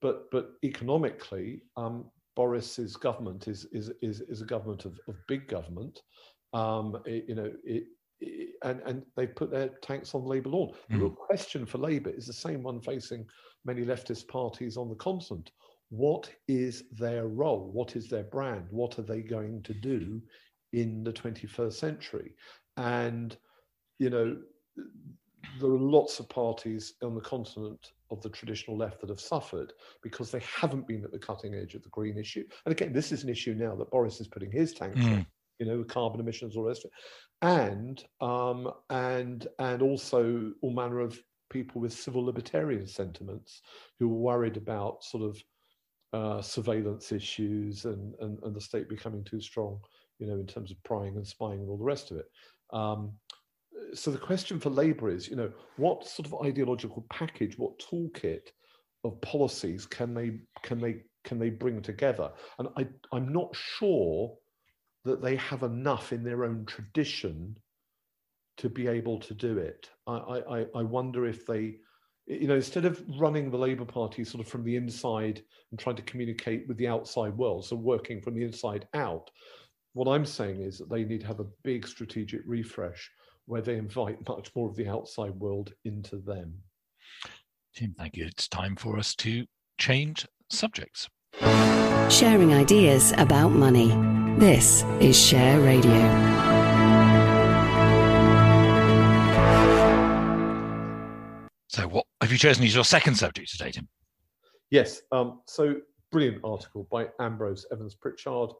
But 0.00 0.30
but 0.30 0.52
economically, 0.64 1.62
um, 1.76 2.10
Boris's 2.36 2.96
government 2.96 3.48
is 3.48 3.66
is 3.72 3.90
is, 4.02 4.20
is 4.22 4.42
a 4.42 4.46
government 4.46 4.84
of, 4.84 4.98
of 5.08 5.16
big 5.26 5.48
government. 5.48 6.00
Um, 6.52 6.98
it, 7.04 7.24
you 7.28 7.34
know, 7.34 7.52
it, 7.64 7.84
it, 8.20 8.50
and 8.62 8.80
and 8.86 9.02
they 9.16 9.26
put 9.26 9.50
their 9.50 9.70
tanks 9.82 10.14
on 10.14 10.24
Labour 10.24 10.50
lawn. 10.50 10.68
Mm. 10.68 10.74
The 10.90 10.98
real 10.98 11.10
question 11.10 11.66
for 11.66 11.78
Labour 11.78 12.10
is 12.10 12.26
the 12.26 12.32
same 12.32 12.62
one 12.62 12.80
facing 12.80 13.26
many 13.64 13.84
leftist 13.84 14.28
parties 14.28 14.76
on 14.76 14.88
the 14.88 14.94
continent. 14.94 15.50
What 15.88 16.30
is 16.48 16.84
their 16.92 17.26
role? 17.26 17.70
What 17.72 17.96
is 17.96 18.08
their 18.08 18.24
brand? 18.24 18.66
What 18.70 18.98
are 18.98 19.02
they 19.02 19.22
going 19.22 19.62
to 19.62 19.74
do 19.74 20.20
in 20.72 21.04
the 21.04 21.12
21st 21.12 21.72
century? 21.72 22.34
And 22.76 23.36
you 23.98 24.10
know, 24.10 24.36
there 25.60 25.70
are 25.70 25.78
lots 25.78 26.20
of 26.20 26.28
parties 26.28 26.94
on 27.02 27.14
the 27.14 27.20
continent 27.20 27.92
of 28.10 28.22
the 28.22 28.28
traditional 28.30 28.76
left 28.76 29.00
that 29.00 29.10
have 29.10 29.20
suffered 29.20 29.72
because 30.02 30.30
they 30.30 30.40
haven't 30.40 30.86
been 30.86 31.04
at 31.04 31.12
the 31.12 31.18
cutting 31.18 31.54
edge 31.54 31.74
of 31.74 31.82
the 31.82 31.88
green 31.88 32.18
issue. 32.18 32.44
And 32.64 32.72
again, 32.72 32.92
this 32.92 33.12
is 33.12 33.24
an 33.24 33.28
issue 33.28 33.54
now 33.54 33.74
that 33.76 33.90
Boris 33.90 34.20
is 34.20 34.28
putting 34.28 34.50
his 34.50 34.72
tanks 34.72 35.00
mm. 35.00 35.12
on, 35.12 35.26
you 35.58 35.66
know, 35.66 35.82
carbon 35.84 36.20
emissions, 36.20 36.56
all 36.56 36.62
the 36.62 36.68
rest 36.68 36.84
of 36.84 36.90
it. 36.90 37.46
And 37.46 38.04
um, 38.20 38.72
and 38.90 39.46
and 39.58 39.82
also 39.82 40.52
all 40.62 40.72
manner 40.72 41.00
of 41.00 41.20
people 41.50 41.80
with 41.80 41.92
civil 41.92 42.24
libertarian 42.24 42.86
sentiments 42.86 43.62
who 43.98 44.10
are 44.10 44.18
worried 44.18 44.56
about 44.56 45.04
sort 45.04 45.22
of 45.22 45.42
uh, 46.12 46.40
surveillance 46.40 47.12
issues 47.12 47.84
and, 47.84 48.14
and 48.20 48.38
and 48.42 48.54
the 48.54 48.60
state 48.60 48.88
becoming 48.88 49.24
too 49.24 49.40
strong, 49.40 49.80
you 50.18 50.26
know, 50.26 50.34
in 50.34 50.46
terms 50.46 50.70
of 50.70 50.82
prying 50.82 51.16
and 51.16 51.26
spying 51.26 51.60
and 51.60 51.68
all 51.68 51.76
the 51.76 51.84
rest 51.84 52.10
of 52.10 52.16
it. 52.16 52.26
Um, 52.72 53.12
so 53.94 54.10
the 54.10 54.18
question 54.18 54.60
for 54.60 54.70
Labour 54.70 55.08
is, 55.10 55.28
you 55.28 55.36
know, 55.36 55.50
what 55.76 56.06
sort 56.06 56.26
of 56.26 56.34
ideological 56.44 57.04
package, 57.10 57.58
what 57.58 57.78
toolkit 57.78 58.48
of 59.04 59.20
policies 59.20 59.86
can 59.86 60.14
they 60.14 60.38
can 60.62 60.80
they 60.80 61.02
can 61.24 61.38
they 61.38 61.50
bring 61.50 61.82
together? 61.82 62.30
And 62.58 62.68
I, 62.76 62.86
I'm 63.12 63.32
not 63.32 63.54
sure 63.54 64.34
that 65.04 65.22
they 65.22 65.36
have 65.36 65.62
enough 65.62 66.12
in 66.12 66.22
their 66.22 66.44
own 66.44 66.66
tradition 66.66 67.56
to 68.58 68.68
be 68.68 68.86
able 68.86 69.20
to 69.20 69.34
do 69.34 69.58
it. 69.58 69.90
I, 70.06 70.42
I, 70.50 70.66
I 70.74 70.82
wonder 70.82 71.26
if 71.26 71.46
they, 71.46 71.76
you 72.26 72.48
know, 72.48 72.56
instead 72.56 72.84
of 72.84 73.02
running 73.20 73.50
the 73.50 73.58
Labour 73.58 73.84
Party 73.84 74.24
sort 74.24 74.44
of 74.44 74.50
from 74.50 74.64
the 74.64 74.76
inside 74.76 75.42
and 75.70 75.78
trying 75.78 75.96
to 75.96 76.02
communicate 76.02 76.66
with 76.66 76.76
the 76.78 76.88
outside 76.88 77.36
world, 77.36 77.66
so 77.66 77.76
working 77.76 78.20
from 78.20 78.34
the 78.34 78.44
inside 78.44 78.88
out, 78.94 79.30
what 79.92 80.08
I'm 80.08 80.24
saying 80.24 80.62
is 80.62 80.78
that 80.78 80.90
they 80.90 81.04
need 81.04 81.20
to 81.20 81.26
have 81.26 81.40
a 81.40 81.46
big 81.62 81.86
strategic 81.86 82.40
refresh 82.46 83.10
where 83.46 83.62
they 83.62 83.76
invite 83.76 84.28
much 84.28 84.50
more 84.54 84.68
of 84.68 84.76
the 84.76 84.88
outside 84.88 85.34
world 85.36 85.72
into 85.84 86.16
them. 86.16 86.54
Tim, 87.74 87.94
thank 87.96 88.16
you. 88.16 88.26
It's 88.26 88.48
time 88.48 88.76
for 88.76 88.98
us 88.98 89.14
to 89.16 89.46
change 89.78 90.26
subjects. 90.50 91.08
Sharing 92.10 92.54
ideas 92.54 93.12
about 93.16 93.48
money. 93.48 93.88
This 94.38 94.82
is 95.00 95.18
Share 95.18 95.60
Radio. 95.60 95.92
So, 101.68 101.86
what 101.88 102.06
have 102.22 102.32
you 102.32 102.38
chosen 102.38 102.64
as 102.64 102.74
your 102.74 102.84
second 102.84 103.16
subject 103.16 103.50
today, 103.50 103.70
Tim? 103.70 103.88
Yes. 104.70 105.02
Um, 105.12 105.40
so, 105.46 105.76
brilliant 106.10 106.40
article 106.42 106.88
by 106.90 107.08
Ambrose 107.20 107.66
Evans 107.70 107.94
Pritchard. 107.94 108.50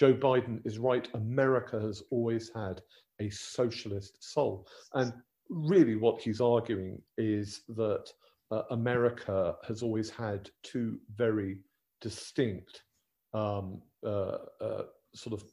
Joe 0.00 0.14
Biden 0.14 0.64
is 0.64 0.78
right. 0.78 1.06
America 1.12 1.78
has 1.78 2.02
always 2.10 2.50
had 2.54 2.80
a 3.20 3.28
socialist 3.28 4.16
soul. 4.24 4.66
And 4.94 5.12
really, 5.50 5.94
what 5.94 6.22
he's 6.22 6.40
arguing 6.40 7.02
is 7.18 7.64
that 7.76 8.10
uh, 8.50 8.62
America 8.70 9.56
has 9.68 9.82
always 9.82 10.08
had 10.08 10.48
two 10.62 10.98
very 11.16 11.58
distinct 12.00 12.84
um, 13.34 13.82
uh, 14.02 14.38
uh, 14.62 14.84
sort 15.14 15.38
of 15.38 15.44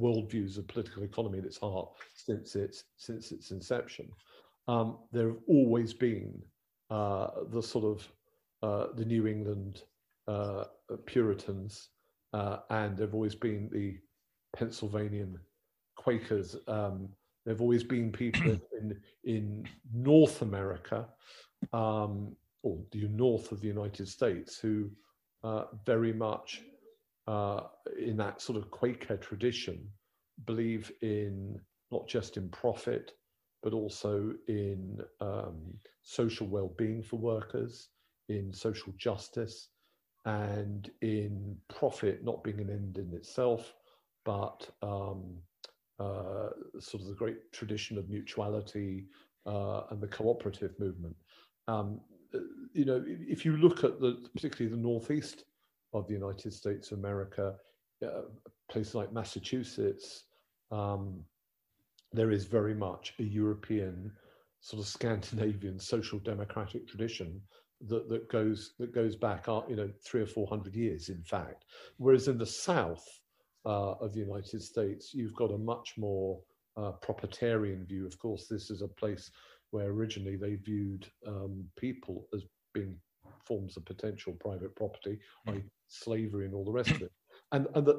worldviews 0.00 0.58
of 0.58 0.66
political 0.66 1.04
economy 1.04 1.38
at 1.38 1.44
its 1.44 1.58
heart 1.58 1.88
since 2.16 2.56
its 2.56 2.82
since 2.96 3.30
its 3.30 3.52
inception. 3.52 4.08
Um, 4.66 4.98
there 5.12 5.28
have 5.28 5.42
always 5.46 5.94
been 5.94 6.42
uh, 6.90 7.28
the 7.52 7.62
sort 7.62 7.84
of 7.84 8.08
uh, 8.60 8.92
the 8.96 9.04
New 9.04 9.28
England 9.28 9.84
uh, 12.32 12.58
and 12.70 12.96
there 12.96 13.06
have 13.06 13.14
always 13.14 13.34
been 13.34 13.68
the 13.72 13.98
Pennsylvanian 14.56 15.38
Quakers. 15.96 16.56
Um, 16.66 17.08
there 17.44 17.54
have 17.54 17.60
always 17.60 17.84
been 17.84 18.12
people 18.12 18.58
in 18.80 19.00
in 19.24 19.68
North 19.92 20.42
America 20.42 21.06
um, 21.72 22.36
or 22.62 22.78
the 22.92 23.08
north 23.08 23.52
of 23.52 23.60
the 23.60 23.68
United 23.68 24.08
States 24.08 24.58
who 24.58 24.90
uh, 25.44 25.64
very 25.86 26.12
much 26.12 26.62
uh, 27.26 27.60
in 27.98 28.16
that 28.16 28.40
sort 28.40 28.58
of 28.58 28.70
Quaker 28.70 29.16
tradition 29.16 29.88
believe 30.44 30.90
in 31.02 31.60
not 31.90 32.06
just 32.06 32.36
in 32.36 32.48
profit 32.50 33.12
but 33.62 33.72
also 33.72 34.32
in 34.46 35.00
um, 35.20 35.56
social 36.02 36.46
well-being 36.46 37.02
for 37.02 37.16
workers, 37.16 37.88
in 38.28 38.52
social 38.52 38.92
justice, 38.96 39.70
and 40.24 40.90
in 41.00 41.56
profit 41.68 42.24
not 42.24 42.42
being 42.42 42.60
an 42.60 42.70
end 42.70 42.98
in 42.98 43.12
itself, 43.14 43.74
but 44.24 44.68
um, 44.82 45.36
uh, 45.98 46.50
sort 46.78 47.02
of 47.02 47.08
the 47.08 47.14
great 47.16 47.50
tradition 47.52 47.98
of 47.98 48.08
mutuality 48.08 49.06
uh, 49.46 49.82
and 49.90 50.00
the 50.00 50.08
cooperative 50.08 50.78
movement. 50.78 51.16
Um, 51.66 52.00
you 52.72 52.84
know, 52.84 53.02
if 53.06 53.44
you 53.44 53.56
look 53.56 53.84
at 53.84 54.00
the 54.00 54.28
particularly 54.34 54.74
the 54.74 54.80
northeast 54.80 55.44
of 55.94 56.06
the 56.06 56.14
United 56.14 56.52
States 56.52 56.92
of 56.92 56.98
America, 56.98 57.54
uh, 58.04 58.22
places 58.70 58.94
like 58.94 59.12
Massachusetts, 59.12 60.24
um, 60.70 61.24
there 62.12 62.30
is 62.30 62.44
very 62.44 62.74
much 62.74 63.14
a 63.18 63.22
European 63.22 64.12
sort 64.60 64.82
of 64.82 64.88
Scandinavian 64.88 65.78
social 65.78 66.18
democratic 66.18 66.86
tradition 66.86 67.40
that, 67.86 68.08
that 68.08 68.28
goes 68.28 68.74
that 68.78 68.92
goes 68.94 69.16
back, 69.16 69.48
uh, 69.48 69.62
you 69.68 69.76
know, 69.76 69.90
three 70.04 70.22
or 70.22 70.26
four 70.26 70.46
hundred 70.48 70.74
years, 70.74 71.08
in 71.08 71.22
fact. 71.22 71.64
Whereas 71.96 72.28
in 72.28 72.38
the 72.38 72.46
south 72.46 73.06
uh, 73.64 73.92
of 73.92 74.12
the 74.12 74.20
United 74.20 74.62
States, 74.62 75.14
you've 75.14 75.34
got 75.34 75.52
a 75.52 75.58
much 75.58 75.94
more 75.96 76.40
uh, 76.76 76.92
proprietarian 76.92 77.84
view. 77.84 78.06
Of 78.06 78.18
course, 78.18 78.46
this 78.46 78.70
is 78.70 78.82
a 78.82 78.88
place 78.88 79.30
where 79.70 79.88
originally 79.88 80.36
they 80.36 80.54
viewed 80.54 81.06
um, 81.26 81.64
people 81.76 82.26
as 82.34 82.44
being 82.72 82.96
forms 83.44 83.76
of 83.76 83.84
potential 83.84 84.32
private 84.40 84.74
property, 84.74 85.18
mm. 85.46 85.54
like 85.54 85.64
slavery 85.88 86.46
and 86.46 86.54
all 86.54 86.64
the 86.64 86.72
rest 86.72 86.90
of 86.90 87.02
it. 87.02 87.12
And, 87.52 87.66
and 87.74 87.86
that 87.86 87.96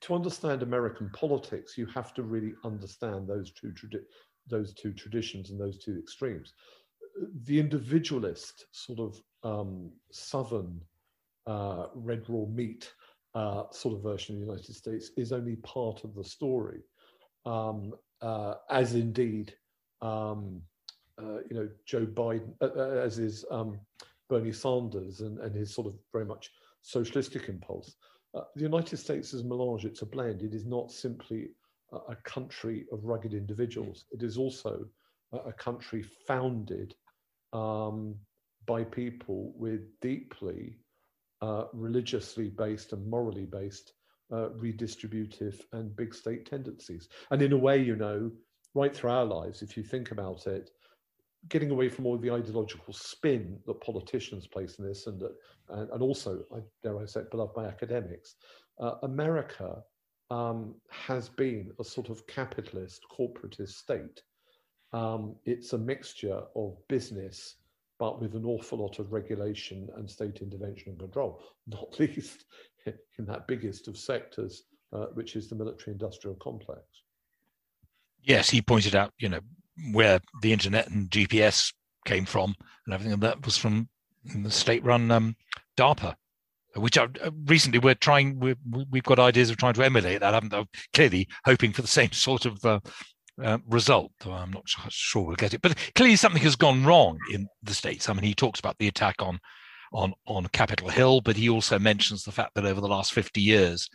to 0.00 0.14
understand 0.14 0.62
American 0.62 1.10
politics, 1.14 1.76
you 1.76 1.86
have 1.86 2.12
to 2.14 2.22
really 2.22 2.54
understand 2.64 3.26
those 3.26 3.52
two, 3.52 3.72
tradi- 3.72 4.04
those 4.48 4.74
two 4.74 4.92
traditions 4.92 5.50
and 5.50 5.60
those 5.60 5.78
two 5.78 5.98
extremes. 5.98 6.52
The 7.44 7.60
individualist 7.60 8.66
sort 8.72 8.98
of 8.98 9.20
um, 9.42 9.90
Southern 10.10 10.80
uh, 11.46 11.86
red 11.94 12.24
raw 12.28 12.46
meat 12.46 12.92
uh, 13.34 13.64
sort 13.70 13.94
of 13.94 14.02
version 14.02 14.34
of 14.34 14.40
the 14.40 14.46
United 14.46 14.74
States 14.74 15.10
is 15.16 15.32
only 15.32 15.56
part 15.56 16.04
of 16.04 16.14
the 16.14 16.24
story, 16.24 16.80
um, 17.44 17.92
uh, 18.22 18.54
as 18.70 18.94
indeed 18.94 19.54
um, 20.00 20.62
uh, 21.20 21.38
you 21.48 21.56
know, 21.56 21.68
Joe 21.86 22.06
Biden, 22.06 22.54
uh, 22.60 22.70
uh, 22.76 23.02
as 23.04 23.18
is 23.18 23.44
um, 23.50 23.78
Bernie 24.28 24.52
Sanders 24.52 25.20
and, 25.20 25.38
and 25.38 25.54
his 25.54 25.72
sort 25.72 25.86
of 25.86 25.94
very 26.12 26.24
much 26.24 26.50
socialistic 26.82 27.48
impulse. 27.48 27.94
The 28.56 28.62
United 28.62 28.96
States 28.96 29.32
is 29.32 29.42
a 29.42 29.44
melange, 29.44 29.84
it's 29.84 30.02
a 30.02 30.06
blend. 30.06 30.42
It 30.42 30.54
is 30.54 30.66
not 30.66 30.90
simply 30.90 31.50
a, 32.08 32.16
country 32.24 32.84
of 32.90 33.04
rugged 33.04 33.32
individuals, 33.32 34.06
it 34.10 34.24
is 34.24 34.36
also 34.36 34.84
a 35.32 35.52
country 35.52 36.02
founded 36.02 36.96
um, 37.54 38.16
by 38.66 38.84
people 38.84 39.52
with 39.56 39.80
deeply 40.00 40.76
uh, 41.40 41.64
religiously 41.72 42.48
based 42.48 42.92
and 42.92 43.06
morally 43.08 43.46
based 43.46 43.92
uh, 44.32 44.48
redistributive 44.56 45.60
and 45.72 45.96
big 45.96 46.14
state 46.14 46.44
tendencies. 46.46 47.08
And 47.30 47.40
in 47.40 47.52
a 47.52 47.56
way, 47.56 47.82
you 47.82 47.96
know, 47.96 48.30
right 48.74 48.94
through 48.94 49.10
our 49.10 49.24
lives, 49.24 49.62
if 49.62 49.76
you 49.76 49.82
think 49.82 50.10
about 50.10 50.46
it, 50.46 50.70
getting 51.48 51.70
away 51.70 51.88
from 51.88 52.06
all 52.06 52.16
the 52.16 52.30
ideological 52.30 52.94
spin 52.94 53.58
that 53.66 53.80
politicians 53.80 54.46
place 54.46 54.78
in 54.78 54.86
this, 54.86 55.06
and 55.06 55.22
and, 55.68 56.02
also, 56.02 56.42
I 56.54 56.58
dare 56.82 57.00
I 57.00 57.06
say, 57.06 57.22
beloved 57.30 57.54
by 57.54 57.66
academics, 57.66 58.36
uh, 58.80 58.94
America 59.02 59.82
um, 60.30 60.74
has 60.90 61.28
been 61.28 61.70
a 61.80 61.84
sort 61.84 62.08
of 62.10 62.26
capitalist, 62.26 63.02
corporatist 63.10 63.70
state. 63.70 64.22
Um, 64.94 65.34
it's 65.44 65.72
a 65.72 65.78
mixture 65.78 66.40
of 66.54 66.76
business, 66.86 67.56
but 67.98 68.22
with 68.22 68.36
an 68.36 68.44
awful 68.44 68.78
lot 68.78 69.00
of 69.00 69.12
regulation 69.12 69.88
and 69.96 70.08
state 70.08 70.40
intervention 70.40 70.90
and 70.90 70.98
control, 71.00 71.42
not 71.66 71.98
least 71.98 72.44
in 72.86 73.26
that 73.26 73.48
biggest 73.48 73.88
of 73.88 73.98
sectors, 73.98 74.62
uh, 74.92 75.06
which 75.14 75.34
is 75.34 75.48
the 75.48 75.56
military-industrial 75.56 76.36
complex. 76.36 76.82
Yes, 78.22 78.48
he 78.48 78.62
pointed 78.62 78.94
out, 78.94 79.12
you 79.18 79.28
know, 79.28 79.40
where 79.92 80.20
the 80.42 80.52
internet 80.52 80.88
and 80.88 81.10
GPS 81.10 81.74
came 82.06 82.24
from 82.24 82.54
and 82.86 82.94
everything, 82.94 83.14
and 83.14 83.22
that 83.22 83.44
was 83.44 83.56
from 83.56 83.88
the 84.42 84.50
state-run 84.50 85.10
um, 85.10 85.34
DARPA, 85.76 86.14
which 86.76 86.96
uh, 86.96 87.08
recently 87.46 87.80
we're 87.80 87.94
trying. 87.94 88.38
we 88.38 88.54
have 88.94 89.02
got 89.02 89.18
ideas 89.18 89.50
of 89.50 89.56
trying 89.56 89.74
to 89.74 89.84
emulate 89.84 90.20
that, 90.20 90.34
haven't? 90.34 90.68
Clearly, 90.92 91.28
hoping 91.44 91.72
for 91.72 91.82
the 91.82 91.88
same 92.00 92.12
sort 92.12 92.46
of 92.46 92.64
uh, 92.64 92.78
uh, 93.42 93.58
result. 93.68 94.12
Though 94.20 94.32
I'm 94.32 94.50
not 94.50 94.64
sure 94.66 95.22
we'll 95.22 95.36
get 95.36 95.54
it, 95.54 95.62
but 95.62 95.76
clearly 95.94 96.16
something 96.16 96.42
has 96.42 96.56
gone 96.56 96.84
wrong 96.84 97.18
in 97.32 97.46
the 97.62 97.74
states. 97.74 98.08
I 98.08 98.12
mean, 98.12 98.24
he 98.24 98.34
talks 98.34 98.60
about 98.60 98.78
the 98.78 98.88
attack 98.88 99.16
on 99.20 99.40
on 99.92 100.12
on 100.26 100.46
Capitol 100.48 100.88
Hill, 100.88 101.20
but 101.20 101.36
he 101.36 101.48
also 101.48 101.78
mentions 101.78 102.24
the 102.24 102.32
fact 102.32 102.54
that 102.54 102.66
over 102.66 102.80
the 102.80 102.88
last 102.88 103.12
50 103.12 103.40
years, 103.40 103.88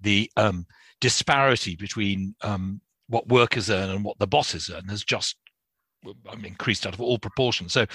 the 0.00 0.30
um, 0.36 0.66
disparity 1.00 1.76
between 1.76 2.34
um, 2.42 2.80
what 3.08 3.28
workers 3.28 3.70
earn 3.70 3.90
and 3.90 4.04
what 4.04 4.18
the 4.18 4.26
bosses 4.26 4.70
earn 4.70 4.88
has 4.88 5.04
just 5.04 5.36
increased 6.44 6.86
out 6.86 6.94
of 6.94 7.00
all 7.00 7.18
proportion. 7.18 7.68
So, 7.68 7.86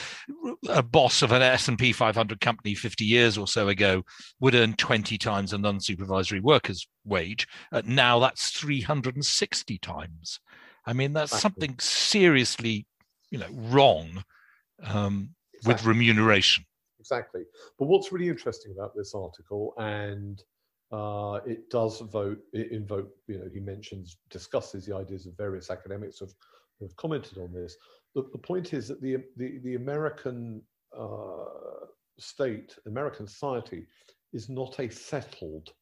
a 0.70 0.84
boss 0.84 1.22
of 1.22 1.32
an 1.32 1.42
S 1.42 1.68
and 1.68 1.78
P 1.78 1.92
500 1.92 2.40
company 2.40 2.74
50 2.74 3.04
years 3.04 3.38
or 3.38 3.48
so 3.48 3.68
ago 3.68 4.04
would 4.40 4.56
earn 4.56 4.74
20 4.74 5.18
times 5.18 5.54
a 5.54 5.58
non-supervisory 5.58 6.40
worker's 6.40 6.88
wage. 7.06 7.48
Uh, 7.72 7.82
now 7.86 8.20
that's 8.20 8.52
360 8.52 9.78
times. 9.80 10.40
I 10.88 10.94
mean, 10.94 11.14
that's 11.14 11.34
exactly. 11.34 11.68
something 11.68 11.80
seriously, 11.80 12.88
you 13.30 13.40
know, 13.40 13.48
wrong 13.52 14.24
um, 14.84 15.36
exactly. 15.54 15.74
with 15.74 15.86
remuneration. 15.86 16.64
Exactly. 17.00 17.44
But 17.78 17.86
what's 17.86 18.12
really 18.12 18.30
interesting 18.30 18.74
about 18.76 18.96
this 18.96 19.14
article 19.14 19.74
and 19.78 20.42
uh, 20.92 21.40
it 21.46 21.70
does 21.70 22.00
vote, 22.00 22.40
it 22.54 22.72
invoke, 22.72 23.10
you 23.28 23.38
know, 23.38 23.50
he 23.54 23.60
mentions, 23.60 24.18
discusses 24.30 24.86
the 24.86 24.96
ideas 24.96 25.26
of 25.26 25.36
various 25.38 25.70
academics 25.70 26.20
who 26.20 26.26
have, 26.26 26.34
who 26.80 26.86
have 26.86 26.96
commented 26.96 27.38
on 27.38 27.52
this. 27.54 27.76
The, 28.16 28.24
the 28.32 28.38
point 28.38 28.74
is 28.74 28.88
that 28.88 29.02
the, 29.02 29.18
the, 29.36 29.60
the 29.66 29.76
American 29.76 30.62
uh, 30.98 31.86
state, 32.18 32.76
American 32.86 33.28
society, 33.28 33.86
is 34.32 34.48
not 34.50 34.80
a 34.80 34.90
settled, 34.90 35.74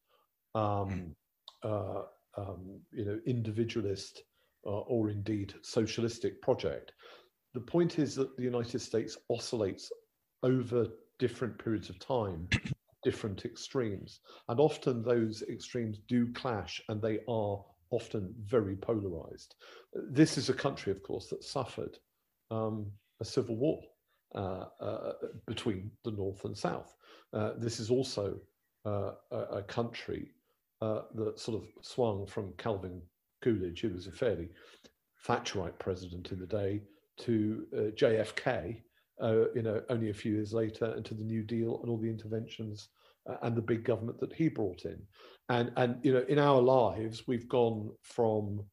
um, 0.56 1.14
uh, 1.62 2.02
um, 2.36 2.80
you 2.92 3.04
know, 3.04 3.20
individualist 3.26 4.22
uh, 4.66 4.80
or 4.80 5.10
indeed 5.10 5.54
socialistic 5.62 6.42
project. 6.42 6.92
The 7.54 7.60
point 7.60 7.98
is 7.98 8.14
that 8.16 8.36
the 8.36 8.42
United 8.42 8.80
States 8.80 9.16
oscillates 9.30 9.90
over 10.42 10.88
different 11.18 11.58
periods 11.58 11.88
of 11.88 11.98
time 11.98 12.48
different 13.02 13.44
extremes. 13.44 14.20
And 14.48 14.58
often 14.58 15.02
those 15.02 15.42
extremes 15.42 15.98
do 16.08 16.32
clash 16.32 16.82
and 16.88 17.00
they 17.00 17.20
are 17.28 17.64
often 17.90 18.34
very 18.44 18.76
polarized. 18.76 19.54
This 20.10 20.36
is 20.36 20.48
a 20.48 20.54
country, 20.54 20.90
of 20.90 21.02
course, 21.02 21.28
that 21.28 21.44
suffered 21.44 21.96
um, 22.50 22.90
a 23.20 23.24
civil 23.24 23.56
war 23.56 23.80
uh, 24.34 24.64
uh, 24.80 25.12
between 25.46 25.90
the 26.04 26.10
North 26.10 26.44
and 26.44 26.56
South. 26.56 26.94
Uh, 27.32 27.52
this 27.58 27.78
is 27.80 27.90
also 27.90 28.38
uh, 28.84 29.12
a, 29.30 29.36
a, 29.36 29.62
country 29.62 30.30
uh, 30.80 31.02
that 31.14 31.38
sort 31.38 31.62
of 31.62 31.68
swung 31.82 32.26
from 32.26 32.52
Calvin 32.58 33.00
Coolidge, 33.46 33.80
who 33.80 33.90
was 33.90 34.08
a 34.08 34.12
fairly 34.12 34.48
Thatcherite 35.24 35.78
president 35.78 36.32
in 36.32 36.40
the 36.40 36.46
day, 36.46 36.82
to 37.18 37.66
uh, 37.72 37.80
JFK, 37.92 38.82
uh, 39.22 39.52
you 39.54 39.62
know, 39.62 39.80
only 39.88 40.10
a 40.10 40.14
few 40.14 40.34
years 40.34 40.52
later, 40.52 40.86
and 40.86 41.04
to 41.04 41.14
the 41.14 41.22
New 41.22 41.44
Deal 41.44 41.80
and 41.80 41.90
all 41.90 41.96
the 41.96 42.10
interventions 42.10 42.88
uh, 43.30 43.36
and 43.42 43.54
the 43.54 43.62
big 43.62 43.84
government 43.84 44.18
that 44.18 44.32
he 44.32 44.48
brought 44.48 44.84
in. 44.84 45.00
And 45.48 45.72
and 45.76 46.04
you 46.04 46.12
know, 46.12 46.24
in 46.28 46.40
our 46.40 46.60
lives, 46.60 47.28
we've 47.28 47.48
gone 47.48 47.92
from 48.02 48.64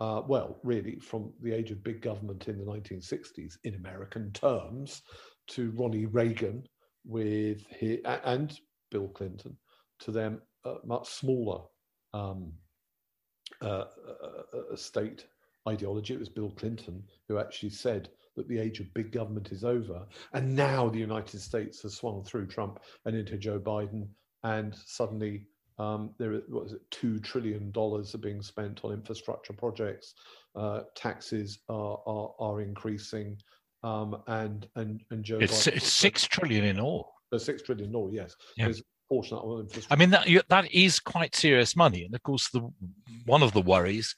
uh, 0.00 0.22
well, 0.28 0.60
really, 0.62 0.98
from 1.00 1.32
the 1.42 1.52
age 1.52 1.70
of 1.70 1.82
big 1.82 2.02
government 2.02 2.48
in 2.48 2.58
the 2.58 2.64
1960s 2.64 3.54
in 3.64 3.74
American 3.74 4.30
terms 4.32 5.02
to 5.48 5.72
Ronnie 5.72 6.06
Reagan 6.06 6.62
with 7.06 7.66
his, 7.70 7.98
and 8.04 8.56
Bill 8.90 9.08
Clinton 9.08 9.56
to 10.00 10.12
them 10.12 10.42
much 10.84 11.08
smaller 11.08 11.62
um, 12.12 12.52
uh, 13.62 13.84
uh, 13.86 14.76
state 14.76 15.26
ideology. 15.68 16.14
It 16.14 16.20
was 16.20 16.28
Bill 16.28 16.50
Clinton 16.50 17.02
who 17.28 17.38
actually 17.38 17.70
said 17.70 18.08
that 18.36 18.48
the 18.48 18.58
age 18.58 18.80
of 18.80 18.92
big 18.94 19.12
government 19.12 19.50
is 19.52 19.64
over. 19.64 20.06
And 20.32 20.54
now 20.54 20.88
the 20.88 20.98
United 20.98 21.40
States 21.40 21.82
has 21.82 21.94
swung 21.94 22.22
through 22.24 22.46
Trump 22.46 22.80
and 23.04 23.16
into 23.16 23.36
Joe 23.36 23.58
Biden, 23.58 24.08
and 24.44 24.74
suddenly 24.74 25.46
um, 25.78 26.10
there 26.18 26.40
what 26.48 26.66
is 26.66 26.72
it, 26.72 26.90
two 26.90 27.18
trillion 27.18 27.70
dollars 27.70 28.14
are 28.14 28.18
being 28.18 28.42
spent 28.42 28.84
on 28.84 28.92
infrastructure 28.92 29.52
projects. 29.52 30.14
Uh, 30.56 30.82
taxes 30.94 31.60
are 31.68 32.00
are, 32.06 32.34
are 32.38 32.60
increasing, 32.60 33.36
um, 33.82 34.22
and 34.26 34.68
and 34.76 35.02
and 35.10 35.24
Joe. 35.24 35.38
It's, 35.40 35.66
Biden, 35.66 35.76
it's 35.76 35.92
six 35.92 36.24
trillion 36.24 36.64
in 36.64 36.80
all. 36.80 37.12
Uh, 37.32 37.38
six 37.38 37.62
trillion 37.62 37.90
in 37.90 37.96
all. 37.96 38.10
Yes. 38.12 38.34
Yeah. 38.56 38.72
Portion 39.08 39.38
of 39.38 39.60
infrastructure. 39.60 39.92
I 39.92 39.96
mean 39.96 40.10
that 40.10 40.48
that 40.48 40.72
is 40.72 41.00
quite 41.00 41.34
serious 41.34 41.76
money, 41.76 42.04
and 42.04 42.14
of 42.14 42.22
course 42.22 42.50
the 42.50 42.68
one 43.24 43.42
of 43.42 43.52
the 43.52 43.62
worries 43.62 44.14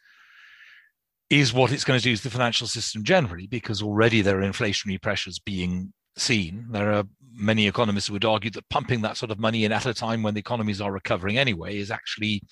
is 1.28 1.52
what 1.52 1.70
it's 1.70 1.84
going 1.84 1.98
to 1.98 2.02
do 2.02 2.16
to 2.16 2.22
the 2.22 2.30
financial 2.30 2.66
system 2.66 3.04
generally, 3.04 3.46
because 3.46 3.82
already 3.82 4.20
there 4.20 4.40
are 4.40 4.42
inflationary 4.42 5.00
pressures 5.00 5.38
being 5.38 5.92
seen. 6.16 6.66
There 6.70 6.92
are 6.92 7.04
many 7.32 7.68
economists 7.68 8.08
who 8.08 8.14
would 8.14 8.24
argue 8.24 8.50
that 8.50 8.68
pumping 8.68 9.02
that 9.02 9.16
sort 9.16 9.30
of 9.30 9.38
money 9.38 9.64
in 9.64 9.72
at 9.72 9.86
a 9.86 9.94
time 9.94 10.22
when 10.22 10.34
the 10.34 10.40
economies 10.40 10.80
are 10.80 10.92
recovering 10.92 11.38
anyway 11.38 11.78
is 11.78 11.90
actually 11.90 12.42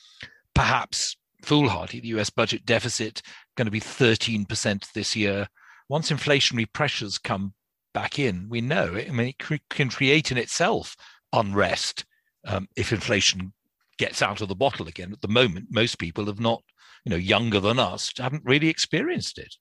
perhaps 0.54 1.16
foolhardy. 1.42 2.00
The 2.00 2.08
US 2.08 2.30
budget 2.30 2.64
deficit 2.64 3.20
going 3.56 3.66
to 3.66 3.72
be 3.72 3.80
13% 3.80 4.92
this 4.92 5.16
year. 5.16 5.48
Once 5.88 6.10
inflationary 6.10 6.72
pressures 6.72 7.18
come 7.18 7.54
back 7.92 8.18
in, 8.18 8.48
we 8.48 8.60
know 8.60 8.94
it, 8.94 9.08
I 9.08 9.12
mean, 9.12 9.28
it 9.28 9.68
can 9.70 9.90
create 9.90 10.30
in 10.30 10.38
itself 10.38 10.96
unrest 11.32 12.04
um, 12.48 12.68
if 12.76 12.92
inflation 12.92 13.52
gets 13.98 14.22
out 14.22 14.40
of 14.40 14.48
the 14.48 14.54
bottle 14.54 14.88
again. 14.88 15.12
At 15.12 15.20
the 15.20 15.28
moment, 15.28 15.68
most 15.70 15.98
people 15.98 16.26
have 16.26 16.40
not 16.40 16.62
you 17.04 17.10
know 17.10 17.16
younger 17.16 17.60
than 17.60 17.78
us 17.78 18.12
haven't 18.16 18.44
really 18.44 18.68
experienced 18.68 19.38
it. 19.38 19.54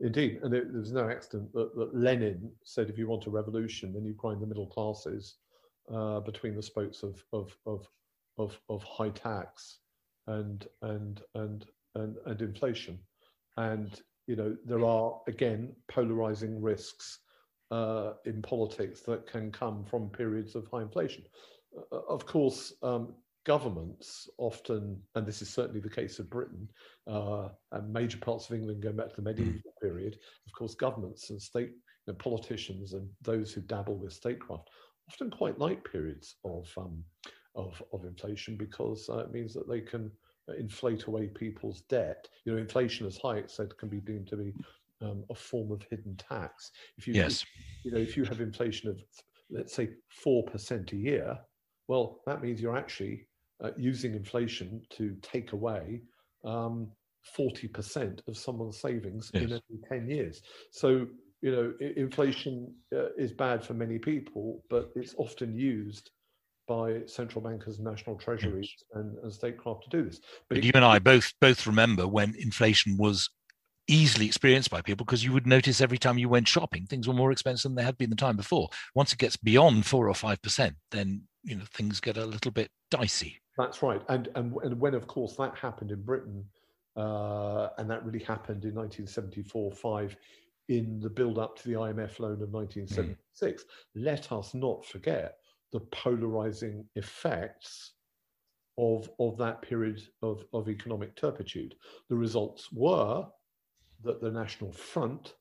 Indeed, 0.00 0.40
and 0.42 0.52
it, 0.52 0.72
there's 0.72 0.92
no 0.92 1.08
accident 1.08 1.52
that, 1.54 1.74
that, 1.74 1.94
Lenin 1.94 2.50
said, 2.64 2.90
if 2.90 2.98
you 2.98 3.08
want 3.08 3.26
a 3.26 3.30
revolution, 3.30 3.94
then 3.94 4.04
you 4.04 4.12
grind 4.12 4.42
the 4.42 4.46
middle 4.46 4.66
classes 4.66 5.36
uh, 5.92 6.20
between 6.20 6.54
the 6.54 6.62
spokes 6.62 7.02
of 7.02 7.22
of, 7.32 7.56
of 7.66 7.88
of 8.38 8.58
of 8.68 8.82
high 8.82 9.10
tax 9.10 9.78
and 10.26 10.66
and 10.82 11.22
and 11.34 11.66
and 11.94 12.16
and 12.26 12.42
inflation, 12.42 12.98
and 13.56 14.00
you 14.26 14.36
know 14.36 14.56
there 14.64 14.84
are 14.84 15.20
again 15.28 15.74
polarizing 15.88 16.60
risks 16.60 17.20
uh, 17.70 18.12
in 18.26 18.42
politics 18.42 19.00
that 19.02 19.26
can 19.26 19.50
come 19.50 19.84
from 19.84 20.10
periods 20.10 20.54
of 20.54 20.68
high 20.70 20.82
inflation. 20.82 21.24
Uh, 21.76 21.96
of 22.08 22.26
course, 22.26 22.72
um, 22.82 23.14
governments 23.44 24.28
often, 24.38 25.00
and 25.14 25.26
this 25.26 25.40
is 25.42 25.48
certainly 25.48 25.80
the 25.80 25.88
case 25.88 26.18
of 26.18 26.30
Britain 26.30 26.68
uh, 27.06 27.48
and 27.72 27.92
major 27.92 28.18
parts 28.18 28.48
of 28.48 28.56
England 28.56 28.82
going 28.82 28.96
back 28.96 29.10
to 29.10 29.16
the 29.16 29.22
medieval 29.22 29.52
mm. 29.54 29.80
period, 29.82 30.18
of 30.46 30.52
course, 30.52 30.74
governments 30.74 31.30
and 31.30 31.40
state 31.40 31.70
you 32.06 32.12
know, 32.12 32.14
politicians 32.14 32.92
and 32.92 33.08
those 33.22 33.52
who 33.52 33.60
dabble 33.60 33.96
with 33.96 34.12
statecraft 34.12 34.68
often 35.08 35.30
quite 35.30 35.58
like 35.58 35.84
periods 35.90 36.36
of 36.44 36.68
um, 36.76 37.02
of, 37.54 37.82
of 37.92 38.04
inflation 38.04 38.56
because 38.56 39.08
uh, 39.08 39.18
it 39.18 39.32
means 39.32 39.54
that 39.54 39.68
they 39.68 39.80
can 39.80 40.10
inflate 40.58 41.04
away 41.04 41.26
people's 41.28 41.82
debt. 41.82 42.28
You 42.44 42.52
know, 42.52 42.58
inflation, 42.58 43.06
as 43.06 43.18
Hayek 43.18 43.50
said, 43.50 43.76
can 43.78 43.88
be 43.88 44.00
deemed 44.00 44.28
to 44.28 44.36
be 44.36 44.52
um, 45.02 45.24
a 45.30 45.34
form 45.34 45.72
of 45.72 45.82
hidden 45.88 46.16
tax. 46.16 46.70
If 46.98 47.06
you, 47.08 47.14
yes. 47.14 47.44
you 47.82 47.92
know, 47.92 47.98
if 47.98 48.16
you 48.16 48.24
have 48.24 48.40
inflation 48.40 48.90
of 48.90 49.00
let's 49.50 49.74
say 49.74 49.90
four 50.08 50.42
percent 50.44 50.92
a 50.92 50.96
year, 50.96 51.38
well, 51.88 52.20
that 52.26 52.42
means 52.42 52.60
you're 52.60 52.76
actually 52.76 53.26
uh, 53.62 53.70
using 53.76 54.14
inflation 54.14 54.82
to 54.90 55.16
take 55.22 55.52
away 55.52 56.02
um, 56.44 56.88
40% 57.36 58.26
of 58.28 58.36
someone's 58.36 58.78
savings 58.80 59.30
yes. 59.34 59.44
in 59.44 59.52
only 59.52 59.88
10 59.88 60.08
years. 60.08 60.42
So, 60.70 61.06
you 61.42 61.52
know, 61.52 61.72
inflation 61.96 62.74
uh, 62.94 63.12
is 63.16 63.32
bad 63.32 63.64
for 63.64 63.74
many 63.74 63.98
people, 63.98 64.62
but 64.70 64.90
it's 64.94 65.14
often 65.18 65.56
used 65.56 66.10
by 66.68 67.00
central 67.06 67.42
bankers, 67.42 67.78
national 67.78 68.16
treasuries, 68.16 68.72
yes. 68.72 68.84
and, 68.94 69.16
and 69.22 69.32
statecraft 69.32 69.84
to 69.84 69.90
do 69.90 70.04
this. 70.04 70.20
But, 70.48 70.56
but 70.56 70.64
you 70.64 70.72
and 70.74 70.84
I 70.84 70.98
both 70.98 71.32
both 71.40 71.66
remember 71.66 72.06
when 72.06 72.34
inflation 72.38 72.96
was 72.96 73.30
easily 73.88 74.26
experienced 74.26 74.70
by 74.70 74.82
people 74.82 75.04
because 75.04 75.22
you 75.22 75.32
would 75.32 75.46
notice 75.46 75.80
every 75.80 75.98
time 75.98 76.18
you 76.18 76.28
went 76.28 76.48
shopping, 76.48 76.86
things 76.86 77.06
were 77.06 77.14
more 77.14 77.30
expensive 77.30 77.70
than 77.70 77.76
they 77.76 77.84
had 77.84 77.96
been 77.98 78.10
the 78.10 78.16
time 78.16 78.36
before. 78.36 78.68
Once 78.94 79.12
it 79.12 79.18
gets 79.18 79.36
beyond 79.36 79.86
four 79.86 80.08
or 80.08 80.14
five 80.14 80.42
percent, 80.42 80.74
then 80.90 81.22
you 81.46 81.56
know 81.56 81.64
things 81.72 82.00
get 82.00 82.16
a 82.16 82.26
little 82.26 82.50
bit 82.50 82.70
dicey. 82.90 83.40
That's 83.56 83.82
right, 83.82 84.02
and 84.08 84.28
and 84.34 84.54
and 84.62 84.78
when 84.80 84.94
of 84.94 85.06
course 85.06 85.36
that 85.36 85.56
happened 85.56 85.92
in 85.92 86.02
Britain, 86.02 86.44
uh, 86.96 87.68
and 87.78 87.88
that 87.88 88.04
really 88.04 88.24
happened 88.24 88.64
in 88.64 88.72
1974-5 88.72 90.16
in 90.68 90.98
the 90.98 91.08
build-up 91.08 91.56
to 91.56 91.68
the 91.68 91.74
IMF 91.74 92.18
loan 92.18 92.42
of 92.42 92.50
1976. 92.52 93.62
Mm. 93.62 93.66
Let 93.94 94.32
us 94.32 94.52
not 94.52 94.84
forget 94.84 95.36
the 95.72 95.80
polarizing 95.80 96.84
effects 96.96 97.92
of 98.78 99.08
of 99.18 99.38
that 99.38 99.62
period 99.62 100.02
of 100.22 100.44
of 100.52 100.68
economic 100.68 101.14
turpitude. 101.16 101.76
The 102.10 102.16
results 102.16 102.68
were 102.72 103.24
that 104.02 104.20
the 104.20 104.30
National 104.30 104.72
Front, 104.72 105.34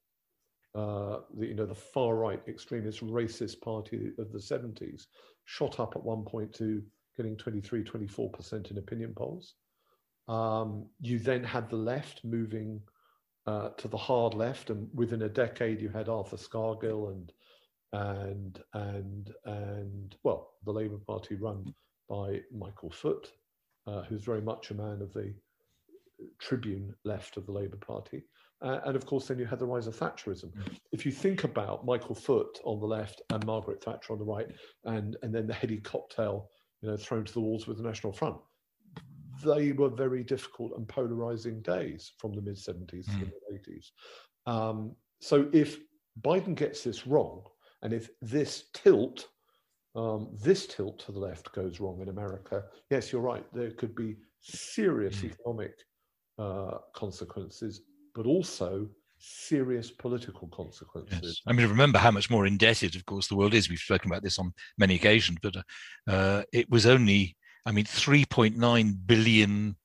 uh, 0.74 1.18
the, 1.38 1.48
you 1.48 1.56
know, 1.56 1.66
the 1.66 1.76
far 1.76 2.16
right 2.16 2.42
extremist 2.48 3.02
racist 3.02 3.60
party 3.62 4.12
of 4.18 4.32
the 4.32 4.40
70s, 4.40 5.08
shot 5.46 5.80
up 5.80 5.96
at 5.96 6.04
one 6.04 6.24
point 6.24 6.54
to 6.54 6.84
getting 7.16 7.38
23, 7.38 7.84
24% 7.84 8.72
in 8.72 8.78
opinion 8.78 9.14
polls. 9.16 9.54
Um, 10.28 10.88
you 11.00 11.20
then 11.20 11.44
had 11.44 11.70
the 11.70 11.78
left 11.78 12.24
moving 12.24 12.82
uh, 13.46 13.70
to 13.78 13.88
the 13.88 13.98
hard 13.98 14.34
left, 14.34 14.70
and 14.70 14.90
within 14.94 15.22
a 15.22 15.30
decade, 15.30 15.82
you 15.82 15.90
had 15.90 16.10
Arthur 16.10 16.38
Scargill 16.38 17.12
and 17.12 17.32
and 17.94 18.60
and 18.74 19.32
and 19.46 20.16
well, 20.24 20.54
the 20.66 20.72
Labour 20.72 20.98
Party 20.98 21.36
run 21.36 21.74
by 22.10 22.42
Michael 22.52 22.90
Foot, 22.90 23.32
uh, 23.88 24.02
who's 24.04 24.24
very 24.24 24.42
much 24.42 24.72
a 24.72 24.74
man 24.74 25.02
of 25.02 25.14
the 25.14 25.34
Tribune 26.40 26.94
left 27.04 27.38
of 27.38 27.46
the 27.46 27.52
Labour 27.52 27.78
Party. 27.78 28.24
Uh, 28.62 28.80
and 28.86 28.96
of 28.96 29.06
course, 29.06 29.28
then 29.28 29.38
you 29.38 29.46
had 29.46 29.60
the 29.60 29.66
rise 29.66 29.88
of 29.88 29.96
Thatcherism. 29.96 30.52
Mm. 30.52 30.78
If 30.92 31.06
you 31.06 31.12
think 31.12 31.44
about 31.44 31.86
Michael 31.86 32.16
Foot 32.16 32.60
on 32.64 32.80
the 32.80 32.86
left 32.86 33.22
and 33.30 33.46
Margaret 33.46 33.84
Thatcher 33.84 34.14
on 34.14 34.20
the 34.20 34.26
right, 34.26 34.48
and, 34.86 35.18
and 35.24 35.34
then 35.34 35.46
the 35.46 35.54
heady 35.54 35.78
cocktail 35.78 36.50
you 36.82 36.90
know, 36.90 36.98
thrown 36.98 37.26
to 37.26 37.34
the 37.34 37.40
walls 37.40 37.68
with 37.68 37.78
the 37.78 37.84
National 37.84 38.14
Front. 38.14 38.38
They 39.44 39.72
were 39.72 39.90
very 39.90 40.24
difficult 40.24 40.74
and 40.78 40.88
polarizing 40.88 41.62
days 41.62 42.12
from 42.18 42.34
the 42.34 42.42
mid 42.42 42.56
70s 42.56 42.88
mm. 42.88 43.06
to 43.06 43.12
the 43.12 43.26
hmm. 43.26 43.32
mid 43.52 43.68
80s. 43.68 43.92
Um, 44.46 44.96
so 45.20 45.50
if 45.52 45.80
Biden 46.22 46.56
gets 46.56 46.84
this 46.84 47.06
wrong, 47.08 47.44
and 47.82 47.92
if 47.94 48.10
this 48.22 48.66
tilt, 48.74 49.28
um, 49.96 50.30
this 50.42 50.68
tilt 50.68 51.00
to 51.00 51.12
the 51.12 51.20
left 51.20 51.52
goes 51.54 51.80
wrong 51.80 52.02
in 52.02 52.10
America, 52.10 52.64
yes, 52.90 53.12
you're 53.12 53.22
right. 53.22 53.46
There 53.54 53.72
could 53.72 53.96
be 53.96 54.16
serious 54.42 55.18
mm. 55.18 55.32
economic 55.32 55.74
uh, 56.38 56.78
consequences, 56.94 57.82
but 58.16 58.26
also 58.26 58.88
serious 59.20 59.92
political 59.92 60.48
consequences. 60.48 61.20
Yes. 61.22 61.42
I 61.48 61.54
mean, 61.54 61.68
remember 61.68 62.00
how 62.00 62.12
much 62.12 62.30
more 62.30 62.48
indebted, 62.48 62.96
of 62.96 63.06
course, 63.06 63.28
the 63.28 63.36
world 63.36 63.54
is. 63.54 63.70
We've 63.70 63.78
spoken 63.80 64.10
about 64.10 64.24
this 64.24 64.40
on 64.40 64.54
many 64.78 64.96
occasions, 64.96 65.38
but 65.42 65.56
uh, 65.58 65.62
uh 66.10 66.44
it 66.54 66.70
was 66.70 66.86
only, 66.86 67.36
I 67.66 67.72
mean, 67.72 67.86
3.9 67.86 68.96
billion 69.06 69.76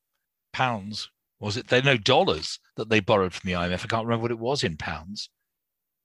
pounds, 0.53 1.11
was 1.41 1.57
it? 1.57 1.69
They 1.69 1.83
know 1.83 1.97
dollars 1.97 2.59
that 2.77 2.89
they 2.89 3.01
borrowed 3.01 3.35
from 3.35 3.49
the 3.49 3.57
IMF. 3.57 3.85
I 3.85 3.89
can't 3.89 4.07
remember 4.07 4.23
what 4.23 4.31
it 4.31 4.39
was 4.39 4.65
in 4.65 4.77
pounds. 4.77 5.31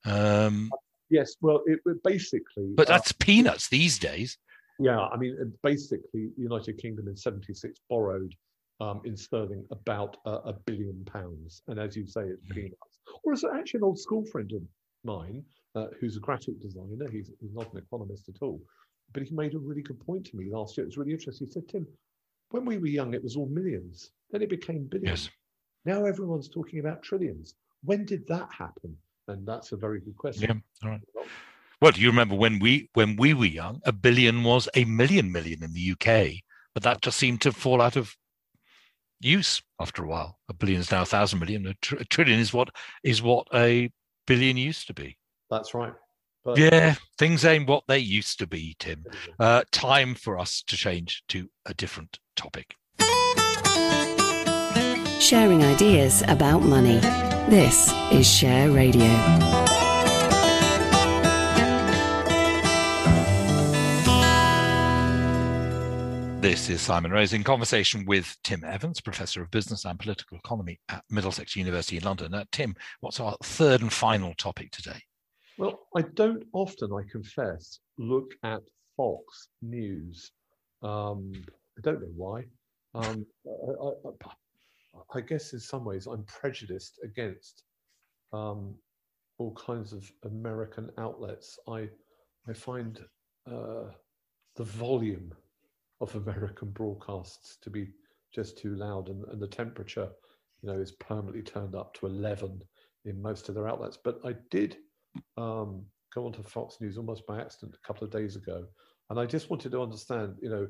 Um, 0.06 0.72
yes, 1.10 1.36
well, 1.42 1.62
it 1.66 1.80
basically. 2.04 2.74
But 2.76 2.88
that's 2.88 3.12
uh, 3.12 3.16
peanuts 3.20 3.70
these 3.70 4.00
days. 4.00 4.38
Yeah, 4.80 5.00
I 5.00 5.18
mean, 5.18 5.54
basically, 5.64 6.32
the 6.36 6.42
United 6.42 6.78
Kingdom 6.78 7.08
in 7.08 7.16
76 7.16 7.80
borrowed 7.90 8.36
um, 8.80 9.02
in 9.06 9.16
sterling 9.16 9.66
about 9.72 10.18
uh, 10.26 10.40
a 10.46 10.54
billion 10.54 11.04
pounds. 11.06 11.62
And 11.68 11.80
as 11.80 11.96
you 11.96 12.06
say, 12.06 12.22
it's 12.22 12.46
peanuts. 12.50 13.00
Or 13.24 13.34
as 13.34 13.44
actually 13.44 13.80
an 13.80 13.84
old 13.84 14.00
school 14.00 14.26
friend 14.26 14.52
of 14.54 14.62
mine, 15.04 15.44
uh, 15.76 15.88
who's 16.00 16.18
a 16.18 16.20
graphic 16.20 16.60
designer, 16.62 17.10
he's, 17.12 17.32
he's 17.40 17.54
not 17.54 17.72
an 17.74 17.80
economist 17.80 18.30
at 18.30 18.42
all, 18.42 18.62
but 19.14 19.24
he 19.24 19.34
made 19.34 19.54
a 19.54 19.60
really 19.60 19.82
good 19.82 20.00
point 20.00 20.26
to 20.26 20.36
me 20.36 20.50
last 20.52 20.78
year. 20.78 20.84
It 20.84 20.88
was 20.88 20.98
really 20.98 21.14
interesting. 21.14 21.48
He 21.48 21.54
said, 21.54 21.68
Tim, 21.70 21.88
when 22.50 22.66
we 22.66 22.78
were 22.78 22.88
young, 22.88 23.14
it 23.14 23.24
was 23.24 23.36
all 23.36 23.48
millions. 23.48 24.12
Then 24.32 24.42
it 24.42 24.50
became 24.50 24.86
billions. 24.86 25.26
Yes. 25.26 25.30
Now 25.86 26.06
everyone's 26.06 26.50
talking 26.50 26.80
about 26.80 27.04
trillions. 27.04 27.56
When 27.84 28.06
did 28.06 28.28
that 28.28 28.50
happen? 28.52 28.98
And 29.28 29.46
that's 29.48 29.72
a 29.72 29.78
very 29.78 30.00
good 30.00 30.18
question. 30.18 30.64
Yeah, 30.84 30.88
all 30.88 30.92
right. 30.92 31.02
Well, 31.82 31.92
do 31.92 32.02
you 32.02 32.08
remember 32.10 32.36
when 32.36 32.60
we 32.60 32.90
when 32.94 33.16
we 33.16 33.34
were 33.34 33.46
young, 33.46 33.82
a 33.86 33.92
billion 33.92 34.44
was 34.44 34.70
a 34.76 34.86
million 34.86 35.32
million 35.32 35.64
in 35.64 35.74
the 35.74 35.92
UK, 35.92 36.42
but 36.74 36.84
that 36.84 37.02
just 37.02 37.18
seemed 37.18 37.42
to 37.42 37.52
fall 37.52 37.82
out 37.82 37.96
of 37.96 38.16
use 39.20 39.62
after 39.80 40.04
a 40.04 40.08
while. 40.08 40.40
A 40.50 40.54
billion 40.54 40.80
is 40.82 40.92
now 40.92 41.02
a 41.02 41.06
thousand 41.06 41.40
million. 41.40 41.68
A, 41.68 41.74
tr- 41.82 41.98
a 41.98 42.06
trillion 42.06 42.40
is 42.40 42.54
what 42.54 42.70
is 43.04 43.22
what 43.22 43.48
a 43.54 43.92
billion 44.28 44.58
used 44.58 44.88
to 44.88 44.94
be. 44.94 45.18
That's 45.50 45.74
right. 45.74 45.94
But 46.44 46.58
Yeah, 46.58 46.96
things 47.18 47.44
ain't 47.44 47.68
what 47.68 47.84
they 47.88 48.00
used 48.00 48.38
to 48.40 48.48
be, 48.48 48.76
Tim. 48.80 49.06
Uh, 49.40 49.64
time 49.72 50.14
for 50.14 50.38
us 50.38 50.64
to 50.68 50.78
change 50.78 51.24
to 51.30 51.50
a 51.66 51.74
different 51.74 52.20
topic. 52.36 52.76
Sharing 55.20 55.64
ideas 55.64 56.24
about 56.28 56.60
money. 56.60 57.00
This 57.50 57.92
is 58.12 58.30
Share 58.30 58.70
Radio. 58.70 59.10
This 66.46 66.70
is 66.70 66.80
Simon 66.80 67.10
Rose 67.10 67.34
in 67.34 67.44
conversation 67.44 68.06
with 68.06 68.38
Tim 68.44 68.64
Evans, 68.64 69.02
Professor 69.02 69.42
of 69.42 69.50
Business 69.50 69.84
and 69.84 69.98
Political 69.98 70.38
Economy 70.38 70.80
at 70.90 71.04
Middlesex 71.10 71.56
University 71.56 71.98
in 71.98 72.04
London. 72.04 72.36
Uh, 72.36 72.46
Tim, 72.52 72.76
what's 73.00 73.20
our 73.20 73.36
third 73.42 73.82
and 73.82 73.92
final 73.92 74.32
topic 74.36 74.70
today? 74.70 75.02
Well, 75.58 75.88
I 75.96 76.04
don't 76.14 76.44
often, 76.54 76.94
I 76.94 77.02
confess, 77.12 77.80
look 77.98 78.36
at 78.44 78.62
Fox 78.96 79.48
News. 79.64 80.34
Um, 80.84 81.32
I 81.80 81.82
don't 81.82 82.00
know 82.00 82.14
why. 82.16 82.44
Um, 82.94 83.26
I, 83.48 84.10
I, 84.20 85.18
I, 85.18 85.22
guess 85.22 85.52
in 85.54 85.60
some 85.60 85.84
ways 85.84 86.06
I'm 86.06 86.26
prejudiced 86.26 87.00
against 87.04 87.64
um, 88.34 88.76
all 89.40 89.56
kinds 89.56 89.94
of 89.94 90.12
American 90.26 90.92
outlets. 91.00 91.58
I, 91.68 91.90
I 92.48 92.54
find 92.54 93.00
uh, 93.52 93.86
the 94.56 94.64
volume 94.64 95.34
of 96.02 96.16
American 96.16 96.70
broadcasts 96.72 97.58
to 97.62 97.70
be 97.70 97.88
just 98.34 98.58
too 98.58 98.76
loud, 98.76 99.10
and, 99.10 99.24
and 99.26 99.42
the 99.42 99.48
temperature, 99.48 100.10
you 100.62 100.70
know, 100.70 100.80
is 100.80 100.92
permanently 100.94 101.42
turned 101.42 101.76
up 101.76 101.94
to 101.96 102.06
11 102.06 102.62
in 103.06 103.22
most 103.22 103.50
of 103.50 103.56
their 103.56 103.68
outlets. 103.68 103.98
But 104.04 104.20
I 104.26 104.36
did 104.52 104.78
um, 105.38 105.86
go 106.14 106.26
onto 106.26 106.44
Fox 106.44 106.78
News 106.82 106.98
almost 106.98 107.26
by 107.26 107.40
accident 107.40 107.76
a 107.76 107.88
couple 107.88 108.04
of 108.04 108.12
days 108.12 108.36
ago, 108.36 108.66
and 109.10 109.20
I 109.20 109.26
just 109.26 109.50
wanted 109.50 109.72
to 109.72 109.82
understand, 109.82 110.36
you 110.42 110.50
know, 110.50 110.68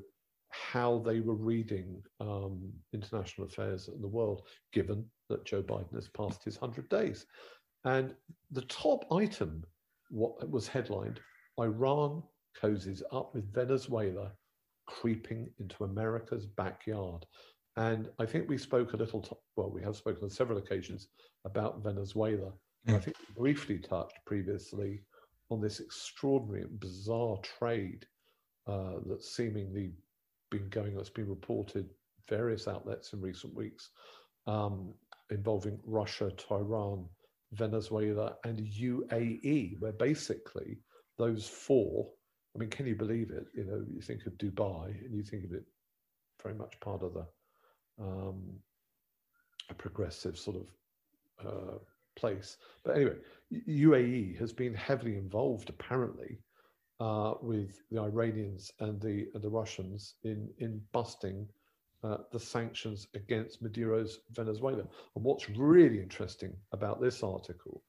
how 0.50 1.00
they 1.00 1.20
were 1.20 1.36
reading 1.36 2.02
um, 2.20 2.72
international 2.94 3.48
affairs 3.48 3.90
in 3.94 4.02
the 4.02 4.08
world, 4.08 4.44
given 4.72 5.06
that 5.30 5.46
Joe 5.46 5.64
Biden 5.64 5.94
has 5.96 6.08
passed 6.10 6.44
his 6.44 6.62
100 6.62 6.88
days. 6.90 7.26
And 7.84 8.14
the 8.52 8.62
top 8.64 9.06
item 9.12 9.64
what 10.10 10.50
was 10.50 10.68
headlined 10.68 11.20
Iran 11.60 12.24
cozies 12.62 13.02
up 13.12 13.34
with 13.34 13.54
Venezuela 13.54 14.32
creeping 14.86 15.50
into 15.60 15.84
America's 15.84 16.46
backyard. 16.46 17.26
And 17.78 18.10
I 18.20 18.26
think 18.26 18.48
we 18.48 18.58
spoke 18.58 18.94
a 18.94 18.98
little, 18.98 19.42
well, 19.56 19.70
we 19.70 19.82
have 19.84 19.96
spoken 19.96 20.24
on 20.24 20.30
several 20.30 20.58
occasions 20.58 21.10
about 21.44 21.84
Venezuela. 21.84 22.52
I 22.88 23.00
think 23.00 23.18
we 23.20 23.42
briefly 23.42 23.80
touched 23.80 24.20
previously 24.26 25.02
on 25.50 25.60
this 25.60 25.80
extraordinary 25.80 26.64
and 26.64 26.80
bizarre 26.80 27.38
trade 27.42 28.06
uh, 28.68 29.00
that's 29.06 29.36
seemingly 29.36 29.92
been 30.52 30.70
going, 30.70 30.96
that's 30.96 31.10
been 31.10 31.28
reported 31.28 31.90
various 32.30 32.68
outlets 32.68 33.14
in 33.14 33.22
recent 33.22 33.54
weeks, 33.56 33.90
um, 34.48 34.94
involving 35.32 35.80
Russia, 35.84 36.32
Tehran, 36.32 37.06
Venezuela, 37.54 38.36
and 38.44 38.60
UAE, 38.60 39.80
where 39.80 39.94
basically 39.94 40.78
those 41.18 41.48
four 41.48 42.08
I 42.56 42.58
mean, 42.58 42.70
can 42.70 42.88
you 42.88 42.96
believe 42.96 43.32
it? 43.32 43.48
You 43.54 43.66
know, 43.66 43.84
you 43.94 44.02
think 44.02 44.26
of 44.26 44.38
Dubai 44.38 44.88
and 45.04 45.14
you 45.14 45.24
think 45.24 45.44
of 45.44 45.52
it 45.52 45.66
very 46.42 46.56
much 46.56 46.80
part 46.80 47.04
of 47.04 47.14
the 47.14 47.26
um, 48.02 48.60
a 49.70 49.74
progressive 49.74 50.38
sort 50.38 50.58
of 50.58 51.48
uh, 51.48 51.78
place. 52.16 52.58
But 52.84 52.96
anyway, 52.96 53.16
UAE 53.68 54.40
has 54.40 54.54
been 54.54 54.74
heavily 54.74 55.18
involved 55.18 55.70
apparently 55.70 56.40
uh, 57.00 57.34
with 57.42 57.82
the 57.92 58.00
Iranians 58.00 58.72
and 58.80 59.02
the 59.02 59.28
and 59.34 59.44
the 59.44 59.50
Russians 59.50 60.16
in 60.24 60.50
in 60.60 60.82
busting 60.94 61.48
uh, 62.04 62.18
the 62.32 62.40
sanctions 62.40 63.08
against 63.16 63.62
Maduro's 63.62 64.20
Venezuela. 64.32 64.84
And 65.16 65.24
what's 65.26 65.50
really 65.50 66.00
interesting 66.00 66.56
about 66.72 67.02
this 67.02 67.24
article 67.24 67.84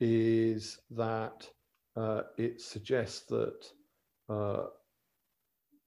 is 0.00 0.80
that 0.90 1.48
uh, 1.96 2.22
it 2.36 2.60
suggests 2.60 3.26
that 3.26 3.70
uh, 4.28 4.64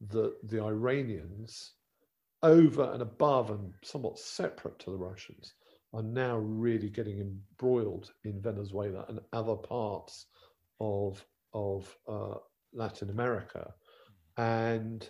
the, 0.09 0.35
the 0.43 0.61
Iranians, 0.61 1.73
over 2.43 2.91
and 2.93 3.01
above 3.01 3.49
and 3.49 3.73
somewhat 3.83 4.19
separate 4.19 4.77
to 4.79 4.91
the 4.91 4.97
Russians, 4.97 5.53
are 5.93 6.03
now 6.03 6.37
really 6.37 6.89
getting 6.89 7.19
embroiled 7.19 8.11
in 8.23 8.41
Venezuela 8.41 9.05
and 9.07 9.19
other 9.33 9.55
parts 9.55 10.25
of, 10.79 11.25
of 11.53 11.97
uh, 12.07 12.35
Latin 12.73 13.09
America. 13.09 13.73
And 14.37 15.09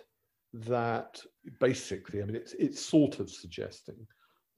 that 0.52 1.20
basically, 1.60 2.22
I 2.22 2.24
mean, 2.24 2.36
it's, 2.36 2.52
it's 2.54 2.80
sort 2.80 3.18
of 3.18 3.28
suggesting 3.28 4.06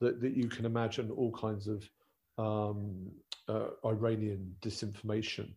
that, 0.01 0.21
that 0.21 0.37
you 0.37 0.49
can 0.49 0.67
imagine 0.67 1.11
all 1.11 1.33
kinds 1.33 1.67
of 1.67 1.89
um, 2.37 3.11
uh, 3.49 3.71
Iranian 3.85 4.55
disinformation 4.61 5.55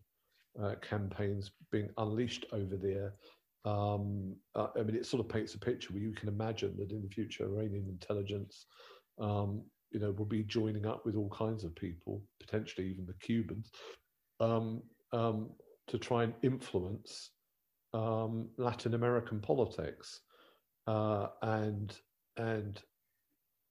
uh, 0.62 0.76
campaigns 0.82 1.52
being 1.72 1.90
unleashed 1.98 2.46
over 2.52 2.76
there. 2.76 3.14
Um, 3.64 4.36
uh, 4.56 4.68
I 4.78 4.84
mean, 4.84 4.96
it 4.96 5.06
sort 5.06 5.20
of 5.20 5.30
paints 5.30 5.54
a 5.54 5.60
picture 5.60 5.94
where 5.94 6.02
you 6.02 6.14
can 6.14 6.30
imagine 6.30 6.76
that 6.78 6.92
in 6.92 7.02
the 7.02 7.10
future, 7.10 7.46
Iranian 7.46 7.88
intelligence, 7.88 8.66
um, 9.20 9.64
you 9.92 10.00
know, 10.00 10.12
will 10.12 10.26
be 10.26 10.44
joining 10.44 10.86
up 10.86 11.06
with 11.06 11.16
all 11.16 11.30
kinds 11.30 11.64
of 11.64 11.76
people, 11.76 12.24
potentially 12.40 12.88
even 12.88 13.06
the 13.06 13.14
Cubans, 13.22 13.70
um, 14.40 14.82
um 15.14 15.52
to 15.88 15.98
try 16.00 16.24
and 16.24 16.34
influence 16.42 17.32
um, 17.94 18.50
Latin 18.58 18.94
American 18.94 19.40
politics, 19.40 20.22
uh, 20.88 21.28
and 21.42 21.96
and 22.38 22.82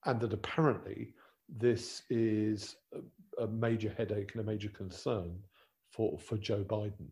and 0.05 0.19
that 0.19 0.33
apparently 0.33 1.13
this 1.49 2.03
is 2.09 2.75
a, 2.93 3.43
a 3.43 3.47
major 3.47 3.93
headache 3.97 4.31
and 4.33 4.41
a 4.41 4.45
major 4.45 4.69
concern 4.69 5.37
for, 5.91 6.17
for 6.17 6.37
Joe 6.37 6.63
Biden. 6.63 7.07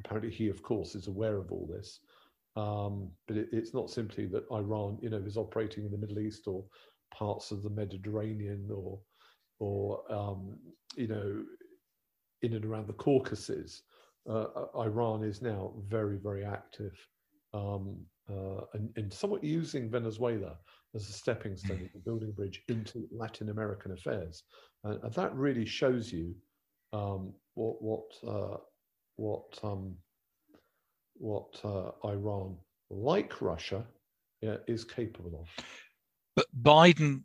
Apparently, 0.00 0.30
he, 0.30 0.48
of 0.48 0.62
course, 0.62 0.94
is 0.94 1.06
aware 1.06 1.36
of 1.36 1.50
all 1.50 1.68
this. 1.70 2.00
Um, 2.56 3.10
but 3.26 3.36
it, 3.36 3.48
it's 3.52 3.74
not 3.74 3.90
simply 3.90 4.26
that 4.26 4.44
Iran, 4.52 4.98
you 5.00 5.10
know, 5.10 5.22
is 5.24 5.36
operating 5.36 5.84
in 5.84 5.90
the 5.90 5.98
Middle 5.98 6.18
East 6.18 6.46
or 6.46 6.64
parts 7.12 7.50
of 7.50 7.62
the 7.62 7.70
Mediterranean 7.70 8.68
or, 8.72 9.00
or 9.60 10.12
um, 10.12 10.58
you 10.96 11.08
know, 11.08 11.42
in 12.42 12.54
and 12.54 12.64
around 12.64 12.86
the 12.86 12.92
Caucasus. 12.94 13.82
Uh, 14.28 14.46
uh 14.56 14.66
Iran 14.78 15.22
is 15.22 15.42
now 15.42 15.72
very, 15.88 16.16
very 16.16 16.44
active 16.44 16.94
um, 17.52 17.96
uh, 18.30 18.62
and, 18.72 18.90
and, 18.96 19.12
somewhat 19.12 19.44
using 19.44 19.90
Venezuela 19.90 20.56
as 20.94 21.08
a 21.08 21.12
stepping 21.12 21.56
stone, 21.56 21.90
building 22.06 22.32
bridge 22.32 22.62
into 22.68 23.06
Latin 23.12 23.50
American 23.50 23.92
affairs. 23.92 24.44
and 24.84 25.12
that 25.12 25.34
really 25.34 25.66
shows 25.66 26.10
you 26.10 26.34
um, 26.94 27.34
what 27.54 27.82
what 27.82 28.04
uh, 28.26 28.56
what 29.16 29.58
um, 29.62 29.96
what 31.14 31.60
uh, 31.64 31.90
Iran, 32.06 32.56
like 32.90 33.40
Russia, 33.40 33.84
yeah, 34.40 34.56
is 34.66 34.84
capable 34.84 35.40
of. 35.40 35.64
But 36.36 36.46
Biden, 36.62 37.22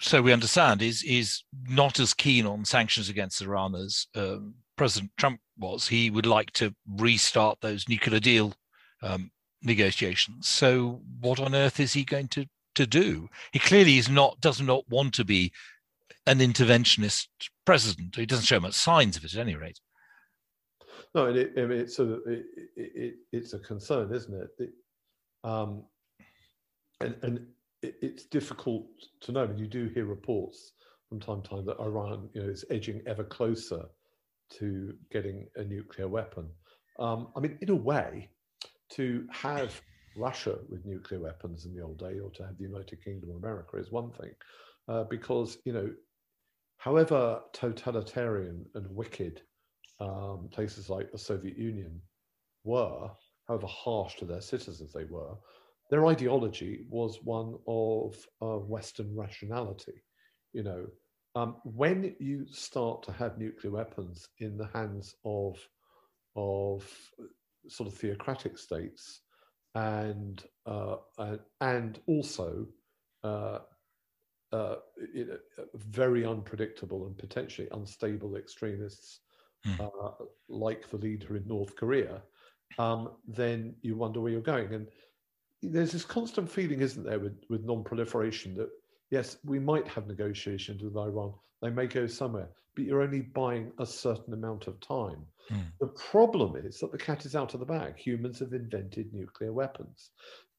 so 0.00 0.22
we 0.22 0.32
understand, 0.32 0.82
is 0.82 1.02
is 1.04 1.44
not 1.68 2.00
as 2.00 2.14
keen 2.14 2.46
on 2.46 2.64
sanctions 2.64 3.08
against 3.08 3.42
Iran 3.42 3.74
as 3.74 4.06
um, 4.14 4.54
President 4.76 5.12
Trump 5.16 5.40
was. 5.58 5.88
He 5.88 6.10
would 6.10 6.26
like 6.26 6.50
to 6.52 6.74
restart 6.86 7.58
those 7.60 7.88
nuclear 7.88 8.20
deal 8.20 8.54
um, 9.02 9.30
negotiations. 9.62 10.48
So, 10.48 11.00
what 11.20 11.40
on 11.40 11.54
earth 11.54 11.78
is 11.80 11.92
he 11.92 12.04
going 12.04 12.28
to 12.28 12.46
to 12.74 12.86
do? 12.86 13.28
He 13.52 13.58
clearly 13.58 13.98
is 13.98 14.08
not 14.08 14.40
does 14.40 14.60
not 14.60 14.88
want 14.88 15.14
to 15.14 15.24
be 15.24 15.52
an 16.26 16.38
interventionist 16.38 17.26
president. 17.64 18.16
He 18.16 18.26
doesn't 18.26 18.44
show 18.44 18.60
much 18.60 18.74
signs 18.74 19.16
of 19.16 19.24
it, 19.24 19.34
at 19.34 19.40
any 19.40 19.54
rate. 19.54 19.80
No, 21.14 21.26
and 21.26 21.36
it, 21.36 21.52
I 21.56 21.66
mean, 21.66 21.78
it's 21.78 21.98
a 21.98 22.14
it, 22.24 22.44
it, 22.76 23.14
it's 23.32 23.52
a 23.52 23.58
concern, 23.58 24.12
isn't 24.14 24.48
it? 24.58 24.70
um, 25.44 25.84
and 27.00 27.16
and 27.22 27.46
it, 27.82 27.96
it's 28.00 28.24
difficult 28.24 28.86
to 29.20 29.32
know. 29.32 29.44
I 29.44 29.46
mean, 29.48 29.58
you 29.58 29.66
do 29.66 29.88
hear 29.88 30.06
reports 30.06 30.72
from 31.08 31.20
time 31.20 31.42
to 31.42 31.48
time 31.48 31.66
that 31.66 31.80
Iran, 31.80 32.30
you 32.32 32.42
know, 32.42 32.48
is 32.48 32.64
edging 32.70 33.02
ever 33.06 33.24
closer 33.24 33.84
to 34.58 34.94
getting 35.10 35.46
a 35.56 35.64
nuclear 35.64 36.08
weapon. 36.08 36.48
Um, 36.98 37.28
I 37.36 37.40
mean, 37.40 37.58
in 37.60 37.70
a 37.70 37.74
way, 37.74 38.30
to 38.92 39.26
have 39.30 39.80
Russia 40.16 40.58
with 40.68 40.84
nuclear 40.84 41.20
weapons 41.20 41.64
in 41.64 41.74
the 41.74 41.82
old 41.82 41.98
day, 41.98 42.20
or 42.20 42.30
to 42.30 42.46
have 42.46 42.56
the 42.58 42.64
United 42.64 43.04
Kingdom 43.04 43.30
or 43.30 43.36
America, 43.36 43.76
is 43.76 43.90
one 43.90 44.10
thing, 44.12 44.30
uh, 44.88 45.04
because 45.04 45.58
you 45.64 45.72
know 45.72 45.90
however 46.82 47.40
totalitarian 47.52 48.66
and 48.74 48.84
wicked 48.90 49.40
um, 50.00 50.48
places 50.50 50.90
like 50.90 51.12
the 51.12 51.18
Soviet 51.18 51.56
Union 51.56 52.00
were, 52.64 53.08
however 53.46 53.68
harsh 53.68 54.16
to 54.16 54.24
their 54.24 54.40
citizens 54.40 54.92
they 54.92 55.04
were, 55.04 55.34
their 55.90 56.06
ideology 56.06 56.86
was 56.90 57.20
one 57.22 57.54
of 57.68 58.16
uh, 58.40 58.58
Western 58.58 59.14
rationality. 59.14 60.02
You 60.52 60.64
know, 60.64 60.86
um, 61.36 61.56
when 61.62 62.16
you 62.18 62.46
start 62.50 63.04
to 63.04 63.12
have 63.12 63.38
nuclear 63.38 63.72
weapons 63.72 64.26
in 64.38 64.56
the 64.56 64.68
hands 64.74 65.14
of 65.24 65.56
of 66.34 66.84
sort 67.68 67.88
of 67.88 67.94
theocratic 67.96 68.58
states 68.58 69.20
and 69.76 70.42
uh, 70.66 70.96
and 71.60 72.00
also 72.08 72.66
uh, 73.22 73.58
uh, 74.52 74.76
very 75.74 76.24
unpredictable 76.24 77.06
and 77.06 77.16
potentially 77.16 77.68
unstable 77.72 78.36
extremists 78.36 79.20
mm. 79.66 79.90
like 80.48 80.88
the 80.90 80.96
leader 80.96 81.36
in 81.36 81.46
North 81.46 81.74
Korea, 81.76 82.22
um, 82.78 83.10
then 83.26 83.74
you 83.82 83.96
wonder 83.96 84.20
where 84.20 84.32
you're 84.32 84.40
going. 84.40 84.74
And 84.74 84.86
there's 85.62 85.92
this 85.92 86.04
constant 86.04 86.50
feeling, 86.50 86.80
isn't 86.80 87.04
there, 87.04 87.18
with, 87.18 87.38
with 87.48 87.64
non-proliferation 87.64 88.54
that 88.56 88.70
yes, 89.10 89.36
we 89.44 89.58
might 89.58 89.86
have 89.86 90.06
negotiations 90.06 90.82
with 90.82 90.96
Iran. 90.96 91.34
They 91.60 91.70
may 91.70 91.86
go 91.86 92.06
somewhere, 92.06 92.48
but 92.74 92.84
you're 92.84 93.02
only 93.02 93.20
buying 93.20 93.70
a 93.78 93.86
certain 93.86 94.34
amount 94.34 94.66
of 94.66 94.80
time. 94.80 95.24
Mm. 95.50 95.64
The 95.80 95.86
problem 95.88 96.56
is 96.56 96.80
that 96.80 96.90
the 96.90 96.98
cat 96.98 97.24
is 97.24 97.36
out 97.36 97.54
of 97.54 97.60
the 97.60 97.66
bag. 97.66 97.96
Humans 97.96 98.40
have 98.40 98.52
invented 98.52 99.12
nuclear 99.12 99.52
weapons. 99.52 100.10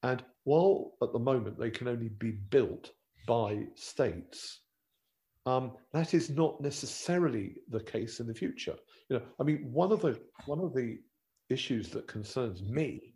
And 0.04 0.24
while 0.44 0.94
at 1.02 1.12
the 1.12 1.20
moment 1.20 1.60
they 1.60 1.72
can 1.72 1.88
only 1.88 2.10
be 2.10 2.32
built 2.32 2.92
by 3.26 3.66
states, 3.76 4.62
um, 5.46 5.74
that 5.92 6.14
is 6.14 6.30
not 6.30 6.62
necessarily 6.62 7.56
the 7.70 7.82
case 7.82 8.20
in 8.20 8.28
the 8.28 8.34
future. 8.34 8.76
You 9.10 9.18
know, 9.18 9.26
I 9.40 9.44
mean, 9.44 9.70
one 9.72 9.92
of 9.92 10.02
the 10.02 10.20
one 10.46 10.60
of 10.60 10.74
the 10.74 11.00
issues 11.50 11.90
that 11.90 12.08
concerns 12.08 12.64
me 12.64 13.14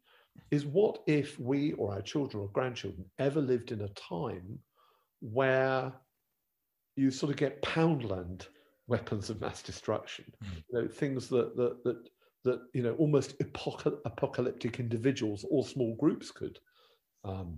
is 0.51 0.65
what 0.65 0.99
if 1.07 1.39
we 1.39 1.73
or 1.73 1.93
our 1.93 2.01
children 2.01 2.43
or 2.43 2.49
grandchildren 2.49 3.05
ever 3.19 3.41
lived 3.41 3.71
in 3.71 3.81
a 3.81 3.87
time 3.89 4.59
where 5.21 5.91
you 6.95 7.09
sort 7.11 7.31
of 7.31 7.37
get 7.37 7.61
poundland 7.61 8.47
weapons 8.87 9.29
of 9.29 9.41
mass 9.41 9.61
destruction, 9.61 10.25
mm. 10.43 10.55
you 10.55 10.81
know, 10.81 10.87
things 10.87 11.27
that 11.29 11.55
that 11.55 11.83
that 11.83 12.09
that 12.43 12.61
you 12.73 12.83
know 12.83 12.93
almost 12.95 13.35
apocalyptic 14.05 14.79
individuals 14.79 15.45
or 15.49 15.65
small 15.65 15.95
groups 15.95 16.31
could 16.31 16.57
um, 17.23 17.57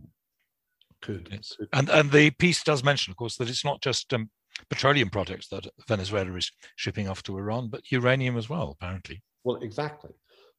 could, 1.02 1.30
yes. 1.32 1.56
could. 1.58 1.70
And 1.74 1.90
and 1.90 2.12
the 2.12 2.32
piece 2.32 2.64
does 2.64 2.84
mention, 2.84 3.12
of 3.12 3.18
course, 3.18 3.38
that 3.38 3.50
it's 3.50 3.66
not 3.66 3.82
just 3.82 4.14
um, 4.14 4.30
petroleum 4.70 5.10
products 5.10 5.48
that 5.50 5.68
Venezuela 5.88 6.34
is 6.36 6.52
shipping 6.76 7.08
off 7.08 7.24
to 7.24 7.38
Iran, 7.38 7.70
but 7.70 7.92
uranium 7.92 8.38
as 8.38 8.50
well, 8.50 8.76
apparently. 8.80 9.22
Well, 9.44 9.58
exactly. 9.58 10.12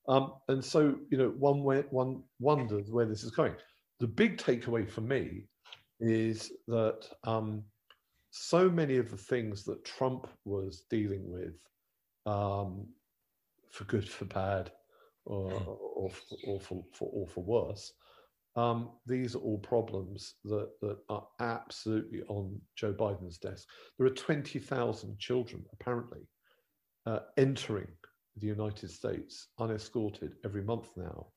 Um, 0.08 0.32
and 0.48 0.64
so, 0.64 0.96
you 1.10 1.18
know, 1.18 1.28
one 1.38 1.62
way, 1.62 1.84
one 1.90 2.22
wonders 2.38 2.90
where 2.90 3.06
this 3.06 3.22
is 3.22 3.30
going. 3.30 3.54
The 4.00 4.06
big 4.06 4.38
takeaway 4.38 4.88
for 4.88 5.02
me 5.02 5.44
is 6.00 6.52
that 6.66 7.06
um, 7.24 7.62
so 8.30 8.70
many 8.70 8.96
of 8.96 9.10
the 9.10 9.16
things 9.16 9.64
that 9.64 9.84
Trump 9.84 10.26
was 10.44 10.84
dealing 10.88 11.30
with, 11.30 11.54
um, 12.26 12.86
for 13.70 13.84
good, 13.84 14.08
for 14.08 14.24
bad, 14.24 14.72
or, 15.26 15.50
hmm. 15.50 15.68
or, 15.68 16.20
or, 16.46 16.60
for, 16.60 16.84
for, 16.92 17.10
or 17.12 17.28
for 17.28 17.44
worse, 17.44 17.92
um, 18.56 18.90
these 19.06 19.34
are 19.34 19.40
all 19.40 19.58
problems 19.58 20.34
that, 20.44 20.70
that 20.80 20.98
are 21.08 21.26
absolutely 21.40 22.22
on 22.22 22.60
Joe 22.76 22.92
Biden's 22.92 23.38
desk. 23.38 23.68
There 23.98 24.06
are 24.06 24.10
20,000 24.10 25.18
children, 25.18 25.64
apparently, 25.72 26.20
uh, 27.06 27.20
entering 27.36 27.88
the 28.36 28.46
United 28.46 28.90
States 28.90 29.48
unescorted 29.58 30.32
every 30.44 30.62
month 30.62 30.88
now 30.96 31.28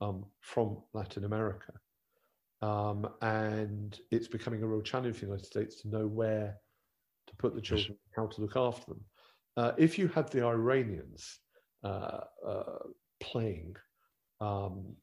um, 0.00 0.24
from 0.40 0.78
Latin 0.94 1.24
America. 1.24 1.72
Um, 2.62 3.08
and 3.22 3.98
it's 4.10 4.28
becoming 4.28 4.62
a 4.62 4.66
real 4.66 4.82
challenge 4.82 5.16
for 5.16 5.20
the 5.20 5.26
United 5.26 5.46
States 5.46 5.80
to 5.82 5.88
know 5.88 6.06
where 6.06 6.56
to 7.26 7.36
put 7.36 7.54
the 7.54 7.60
children, 7.60 7.96
how 8.14 8.26
to 8.26 8.40
look 8.40 8.56
after 8.56 8.86
them. 8.92 9.00
Uh, 9.56 9.72
if 9.76 9.98
you 9.98 10.08
have 10.08 10.30
the 10.30 10.44
Iranians 10.44 11.38
uh, 11.82 12.20
uh, 12.46 12.78
playing, 13.20 13.74
um, 14.40 14.94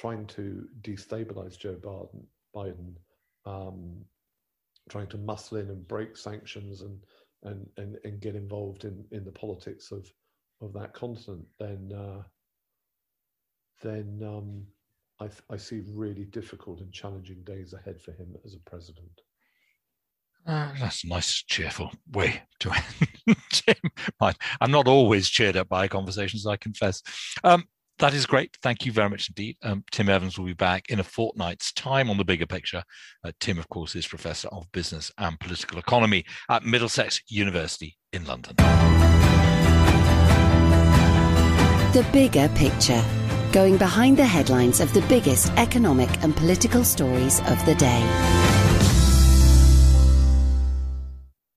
trying 0.00 0.24
to 0.24 0.66
destabilize 0.80 1.58
Joe 1.58 1.74
Biden, 1.74 2.24
Biden 2.56 2.94
um, 3.44 4.02
trying 4.88 5.08
to 5.08 5.18
muscle 5.18 5.58
in 5.58 5.68
and 5.68 5.86
break 5.86 6.16
sanctions 6.16 6.80
and, 6.80 6.98
and, 7.42 7.66
and, 7.76 7.98
and 8.04 8.18
get 8.18 8.34
involved 8.34 8.84
in, 8.84 9.04
in 9.12 9.26
the 9.26 9.32
politics 9.32 9.92
of, 9.92 10.10
of 10.62 10.72
that 10.72 10.94
continent, 10.94 11.44
then, 11.58 11.92
uh, 11.94 12.22
then 13.82 14.22
um, 14.24 14.62
I, 15.20 15.26
th- 15.26 15.42
I 15.50 15.58
see 15.58 15.82
really 15.92 16.24
difficult 16.24 16.80
and 16.80 16.90
challenging 16.90 17.42
days 17.44 17.74
ahead 17.74 18.00
for 18.00 18.12
him 18.12 18.34
as 18.46 18.54
a 18.54 18.70
president. 18.70 19.20
Uh, 20.46 20.72
that's 20.80 21.04
a 21.04 21.08
nice, 21.08 21.42
cheerful 21.42 21.92
way 22.12 22.40
to 22.60 22.72
end. 23.68 24.34
I'm 24.62 24.70
not 24.70 24.88
always 24.88 25.28
cheered 25.28 25.58
up 25.58 25.68
by 25.68 25.88
conversations, 25.88 26.46
I 26.46 26.56
confess. 26.56 27.02
Um, 27.44 27.64
that 28.00 28.14
is 28.14 28.26
great. 28.26 28.56
Thank 28.62 28.84
you 28.84 28.92
very 28.92 29.08
much 29.08 29.28
indeed. 29.28 29.56
Um, 29.62 29.84
Tim 29.90 30.08
Evans 30.08 30.38
will 30.38 30.46
be 30.46 30.54
back 30.54 30.90
in 30.90 30.98
a 31.00 31.04
fortnight's 31.04 31.72
time 31.72 32.10
on 32.10 32.16
the 32.16 32.24
bigger 32.24 32.46
picture. 32.46 32.82
Uh, 33.24 33.32
Tim, 33.40 33.58
of 33.58 33.68
course, 33.68 33.94
is 33.94 34.06
Professor 34.06 34.48
of 34.48 34.70
Business 34.72 35.12
and 35.18 35.38
Political 35.38 35.78
Economy 35.78 36.24
at 36.48 36.64
Middlesex 36.64 37.20
University 37.28 37.96
in 38.12 38.24
London. 38.24 38.56
The 41.92 42.06
bigger 42.12 42.48
picture 42.54 43.04
going 43.52 43.76
behind 43.76 44.16
the 44.16 44.24
headlines 44.24 44.80
of 44.80 44.92
the 44.94 45.02
biggest 45.02 45.52
economic 45.54 46.08
and 46.22 46.36
political 46.36 46.84
stories 46.84 47.40
of 47.40 47.64
the 47.66 47.74
day. 47.74 48.49